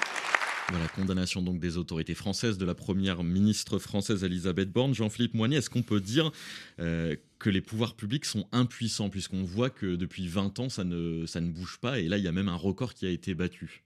La 0.71 0.87
condamnation 0.89 1.41
donc 1.41 1.59
des 1.59 1.77
autorités 1.77 2.13
françaises, 2.13 2.57
de 2.57 2.65
la 2.65 2.75
première 2.75 3.23
ministre 3.23 3.79
française 3.79 4.25
Elisabeth 4.25 4.69
Borne. 4.69 4.93
Jean-Philippe 4.93 5.33
Moignet, 5.33 5.57
est-ce 5.57 5.69
qu'on 5.69 5.81
peut 5.81 6.01
dire 6.01 6.31
euh, 6.79 7.15
que 7.39 7.49
les 7.49 7.61
pouvoirs 7.61 7.95
publics 7.95 8.25
sont 8.25 8.47
impuissants, 8.51 9.09
puisqu'on 9.09 9.43
voit 9.43 9.69
que 9.69 9.95
depuis 9.95 10.27
20 10.27 10.59
ans, 10.59 10.69
ça 10.69 10.83
ne 10.83 11.49
bouge 11.49 11.77
pas, 11.79 11.99
et 11.99 12.09
là, 12.09 12.17
il 12.17 12.25
y 12.25 12.27
a 12.27 12.33
même 12.33 12.49
un 12.49 12.55
record 12.55 12.93
qui 12.93 13.05
a 13.05 13.09
été 13.09 13.33
battu? 13.33 13.85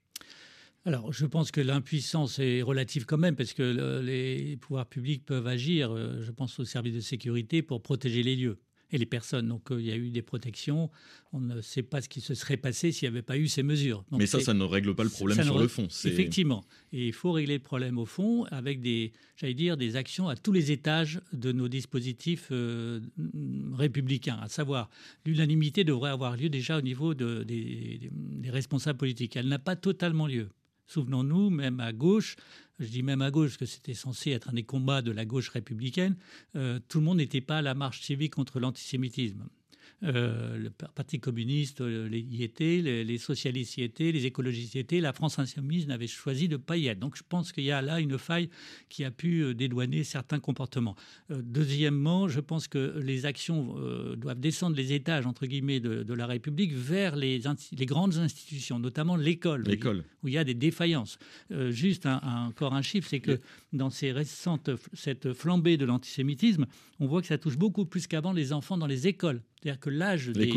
Alors, 0.84 1.12
je 1.12 1.26
pense 1.26 1.52
que 1.52 1.60
l'impuissance 1.60 2.40
est 2.40 2.60
relative 2.60 3.04
quand 3.04 3.18
même, 3.18 3.36
parce 3.36 3.52
que 3.52 4.00
les 4.02 4.56
pouvoirs 4.56 4.86
publics 4.86 5.24
peuvent 5.24 5.46
agir, 5.46 5.92
euh, 5.92 6.20
je 6.20 6.32
pense 6.32 6.58
aux 6.58 6.64
services 6.64 6.94
de 6.94 7.00
sécurité, 7.00 7.62
pour 7.62 7.82
protéger 7.82 8.24
les 8.24 8.34
lieux 8.34 8.58
et 8.90 8.98
les 8.98 9.06
personnes. 9.06 9.48
Donc 9.48 9.70
euh, 9.70 9.80
il 9.80 9.86
y 9.86 9.92
a 9.92 9.96
eu 9.96 10.10
des 10.10 10.22
protections. 10.22 10.90
On 11.32 11.40
ne 11.40 11.60
sait 11.60 11.84
pas 11.84 12.00
ce 12.00 12.08
qui 12.08 12.20
se 12.20 12.34
serait 12.34 12.56
passé 12.56 12.92
s'il 12.92 13.08
n'y 13.08 13.14
avait 13.14 13.22
pas 13.22 13.38
eu 13.38 13.46
ces 13.46 13.62
mesures. 13.62 14.04
Mais 14.10 14.26
ça, 14.26 14.40
ça 14.40 14.54
ne 14.54 14.64
règle 14.64 14.94
pas 14.94 15.04
le 15.04 15.10
problème 15.10 15.42
sur 15.42 15.58
le 15.58 15.68
fond. 15.68 15.86
Effectivement. 16.04 16.64
Et 16.92 17.06
il 17.06 17.12
faut 17.12 17.32
régler 17.32 17.54
le 17.54 17.62
problème 17.62 17.96
au 17.98 18.04
fond 18.04 18.44
avec 18.50 18.80
des, 18.80 19.12
j'allais 19.36 19.54
dire, 19.54 19.76
des 19.76 19.96
actions 19.96 20.28
à 20.28 20.36
tous 20.36 20.52
les 20.52 20.72
étages 20.72 21.20
de 21.32 21.52
nos 21.52 21.68
dispositifs 21.68 22.48
euh, 22.50 23.00
républicains. 23.72 24.38
À 24.42 24.48
savoir, 24.48 24.90
l'unanimité 25.24 25.84
devrait 25.84 26.10
avoir 26.10 26.36
lieu 26.36 26.48
déjà 26.50 26.76
au 26.78 26.82
niveau 26.82 27.14
de, 27.14 27.44
des 27.44 28.10
responsables 28.50 28.98
politiques. 28.98 29.36
Elle 29.36 29.48
n'a 29.48 29.58
pas 29.60 29.76
totalement 29.76 30.26
lieu. 30.26 30.48
Souvenons-nous, 30.86 31.50
même 31.50 31.80
à 31.80 31.92
gauche, 31.92 32.36
je 32.78 32.88
dis 32.88 33.02
même 33.02 33.22
à 33.22 33.30
gauche, 33.30 33.50
parce 33.50 33.58
que 33.58 33.66
c'était 33.66 33.94
censé 33.94 34.30
être 34.30 34.50
un 34.50 34.54
des 34.54 34.64
combats 34.64 35.02
de 35.02 35.12
la 35.12 35.24
gauche 35.24 35.48
républicaine, 35.48 36.16
euh, 36.56 36.80
tout 36.88 36.98
le 36.98 37.04
monde 37.04 37.18
n'était 37.18 37.40
pas 37.40 37.58
à 37.58 37.62
la 37.62 37.74
marche 37.74 38.02
civique 38.02 38.34
contre 38.34 38.60
l'antisémitisme. 38.60 39.48
Euh, 40.04 40.56
le 40.56 40.70
Parti 40.70 41.20
communiste 41.20 41.80
euh, 41.80 42.08
y 42.12 42.42
était, 42.42 42.80
les, 42.82 43.18
socialistes 43.18 43.78
y 43.78 43.82
étaient, 43.82 44.10
les 44.10 44.26
écologistes 44.26 44.74
y 44.74 44.78
étaient, 44.80 45.00
la 45.00 45.12
France 45.12 45.38
insoumise 45.38 45.86
n'avait 45.86 46.08
choisi 46.08 46.48
de 46.48 46.54
ne 46.54 46.56
pas 46.58 46.76
y 46.76 46.88
être. 46.88 46.98
Donc 46.98 47.16
je 47.16 47.22
pense 47.28 47.52
qu'il 47.52 47.64
y 47.64 47.70
a 47.70 47.80
là 47.82 48.00
une 48.00 48.18
faille 48.18 48.48
qui 48.88 49.04
a 49.04 49.10
pu 49.12 49.42
euh, 49.42 49.54
dédouaner 49.54 50.02
certains 50.02 50.40
comportements. 50.40 50.96
deuxièmement, 51.30 52.28
je 52.28 52.40
pense 52.40 52.66
que 52.66 52.98
les 52.98 53.26
actions 53.26 53.74
doivent 54.16 54.40
descendre 54.40 54.76
les 54.76 54.92
étages, 54.92 55.26
entre 55.26 55.46
guillemets, 55.46 55.80
de, 55.80 56.14
la 56.14 56.26
République 56.26 56.72
vers 56.74 57.16
les, 57.16 57.40
les, 57.76 57.86
grandes 57.86 58.16
institutions, 58.16 58.78
notamment 58.78 59.16
l'école, 59.16 59.64
où, 60.22 60.28
il 60.28 60.34
y 60.34 60.38
a 60.38 60.44
des 60.44 60.54
défaillances. 60.54 61.18
juste 61.70 62.06
encore 62.06 62.74
un 62.74 62.82
chiffre, 62.82 63.08
c'est 63.08 63.20
que 63.20 63.40
dans 63.72 63.90
ces 63.90 64.12
récentes, 64.12 64.70
cette 64.92 65.32
flambée 65.32 65.76
de 65.76 65.84
l'antisémitisme, 65.84 66.66
on 67.00 67.06
voit 67.06 67.20
que 67.20 67.28
ça 67.28 67.38
touche 67.38 67.56
beaucoup 67.56 67.84
plus 67.84 68.06
qu'avant 68.06 68.32
les 68.32 68.52
enfants 68.52 68.76
dans 68.76 68.86
les 68.86 69.06
écoles. 69.06 69.42
C'est-à-dire 69.62 69.80
que 69.80 69.90
l'âge 69.90 70.28
des, 70.28 70.52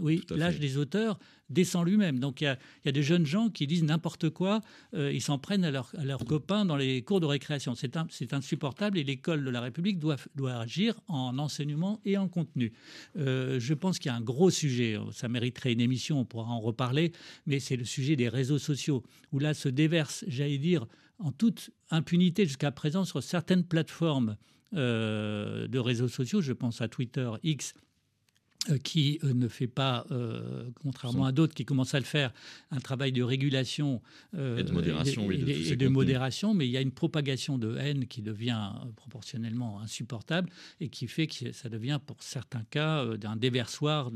oui, 0.00 0.22
l'âge 0.30 0.58
des 0.58 0.78
auteurs 0.78 1.18
descend 1.50 1.86
lui-même. 1.86 2.18
Donc 2.18 2.40
il 2.40 2.44
y, 2.44 2.88
a, 2.88 2.92
des 2.92 3.02
jeunes 3.02 3.26
gens 3.26 3.50
qui 3.50 3.66
disent 3.66 3.84
n'importe 3.84 4.30
quoi, 4.30 4.62
euh, 4.94 5.12
ils 5.12 5.20
s'en 5.20 5.38
prennent 5.38 5.64
à, 5.64 5.70
leurs 5.70 6.24
copains 6.26 6.64
dans 6.64 6.76
les 6.76 7.02
cours 7.02 7.20
de 7.20 7.26
récréation. 7.26 7.74
C'est, 7.74 8.32
insupportable 8.32 8.98
et 8.98 9.04
l'école 9.04 9.44
de 9.44 9.50
la 9.50 9.60
République 9.60 9.98
doit, 9.98 10.16
doit 10.34 10.54
agir 10.54 10.94
en 11.06 11.38
enseignement 11.38 12.00
et 12.06 12.16
en 12.16 12.28
contenu. 12.28 12.72
Euh, 13.18 13.60
je 13.60 13.74
pense 13.74 13.98
qu'il 13.98 14.10
y 14.10 14.14
a 14.14 14.16
un 14.16 14.22
gros 14.22 14.50
sujet, 14.50 14.98
ça 15.12 15.28
mériterait 15.28 15.72
une 15.72 15.80
émission, 15.82 16.20
on 16.20 16.24
pourra 16.24 16.46
en 16.46 16.60
reparler, 16.60 17.12
mais 17.46 17.60
c'est 17.60 17.76
le 17.76 17.84
sujet 17.84 18.16
des 18.16 18.30
réseaux 18.30 18.58
sociaux, 18.58 19.02
où 19.32 19.38
là 19.38 19.52
se 19.52 19.68
déverse, 19.68 20.24
j'allais 20.28 20.58
dire, 20.58 20.86
en 21.18 21.30
toute 21.30 21.70
impunité 21.90 22.46
jusqu'à 22.46 22.70
présent 22.70 23.04
sur 23.04 23.22
certaines 23.22 23.64
plateformes 23.64 24.36
euh, 24.74 25.68
de 25.68 25.78
réseaux 25.78 26.08
sociaux, 26.08 26.40
je 26.40 26.52
pense 26.52 26.80
à 26.80 26.88
Twitter, 26.88 27.30
X, 27.44 27.72
euh, 27.72 27.85
qui 28.82 29.18
euh, 29.24 29.32
ne 29.32 29.48
fait 29.48 29.66
pas, 29.66 30.06
euh, 30.10 30.68
contrairement 30.82 31.24
à 31.24 31.32
d'autres 31.32 31.54
qui 31.54 31.64
commencent 31.64 31.94
à 31.94 31.98
le 31.98 32.04
faire, 32.04 32.32
un 32.70 32.80
travail 32.80 33.12
de 33.12 33.22
régulation 33.22 34.00
et 34.34 34.62
de 34.62 34.70
modération, 34.72 35.30
et, 35.30 35.76
de, 35.76 35.88
modération, 35.88 36.54
mais 36.54 36.66
il 36.66 36.70
y 36.70 36.76
a 36.76 36.80
une 36.80 36.92
propagation 36.92 37.58
de 37.58 37.76
haine 37.76 38.06
qui 38.06 38.22
devient 38.22 38.72
proportionnellement 38.96 39.80
insupportable 39.80 40.50
et 40.80 40.88
qui 40.88 41.06
fait 41.06 41.26
que 41.26 41.52
ça 41.52 41.68
devient, 41.68 41.98
pour 42.04 42.22
certains 42.22 42.64
cas, 42.70 43.16
d'un 43.16 43.36
déversoir 43.36 44.10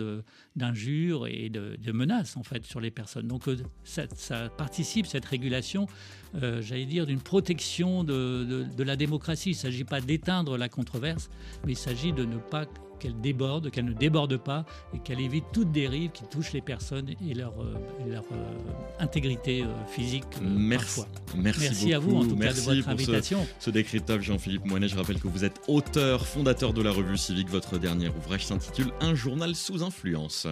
d'injures 0.56 1.26
et 1.26 1.48
de, 1.48 1.92
menaces 1.92 2.36
en 2.36 2.42
fait 2.42 2.64
sur 2.64 2.80
les 2.80 2.90
personnes. 2.90 3.28
Donc 3.28 3.44
ça, 3.84 4.04
ça 4.14 4.48
participe 4.48 5.06
cette 5.06 5.24
régulation, 5.24 5.86
j'allais 6.34 6.86
dire, 6.86 7.06
d'une 7.06 7.20
protection 7.20 8.04
de, 8.04 8.66
de 8.76 8.82
la 8.82 8.96
démocratie. 8.96 9.50
Il 9.50 9.54
ne 9.54 9.58
s'agit 9.58 9.84
pas 9.84 10.00
d'éteindre 10.00 10.56
la 10.56 10.68
controverse, 10.68 11.30
mais 11.64 11.72
il 11.72 11.78
s'agit 11.78 12.12
de 12.12 12.24
ne 12.24 12.38
pas 12.38 12.66
qu'elle 13.00 13.20
déborde, 13.20 13.70
qu'elle 13.70 13.86
ne 13.86 13.92
déborde 13.92 14.36
pas 14.36 14.64
et 14.94 14.98
qu'elle 15.00 15.20
évite 15.20 15.44
toute 15.52 15.72
dérive 15.72 16.12
qui 16.12 16.22
touche 16.24 16.52
les 16.52 16.60
personnes 16.60 17.08
et 17.28 17.34
leur, 17.34 17.52
euh, 17.60 17.74
leur 18.08 18.22
euh, 18.32 18.54
intégrité 19.00 19.62
euh, 19.64 19.86
physique. 19.88 20.24
Merci. 20.40 21.02
Merci, 21.34 21.60
Merci 21.62 21.94
à 21.94 21.98
vous 21.98 22.16
en 22.16 22.26
tout 22.26 22.36
cas 22.36 22.52
de 22.52 22.60
votre 22.60 22.88
invitation. 22.88 23.44
Ce, 23.58 23.64
ce 23.66 23.70
décryptage, 23.70 24.22
Jean-Philippe 24.22 24.66
Moinet, 24.66 24.88
je 24.88 24.96
rappelle 24.96 25.18
que 25.18 25.28
vous 25.28 25.44
êtes 25.44 25.60
auteur, 25.66 26.26
fondateur 26.26 26.72
de 26.72 26.82
la 26.82 26.92
revue 26.92 27.16
civique. 27.16 27.48
Votre 27.48 27.78
dernier 27.78 28.08
ouvrage 28.08 28.46
s'intitule 28.46 28.92
Un 29.00 29.14
journal 29.14 29.56
sous 29.56 29.82
influence. 29.82 30.46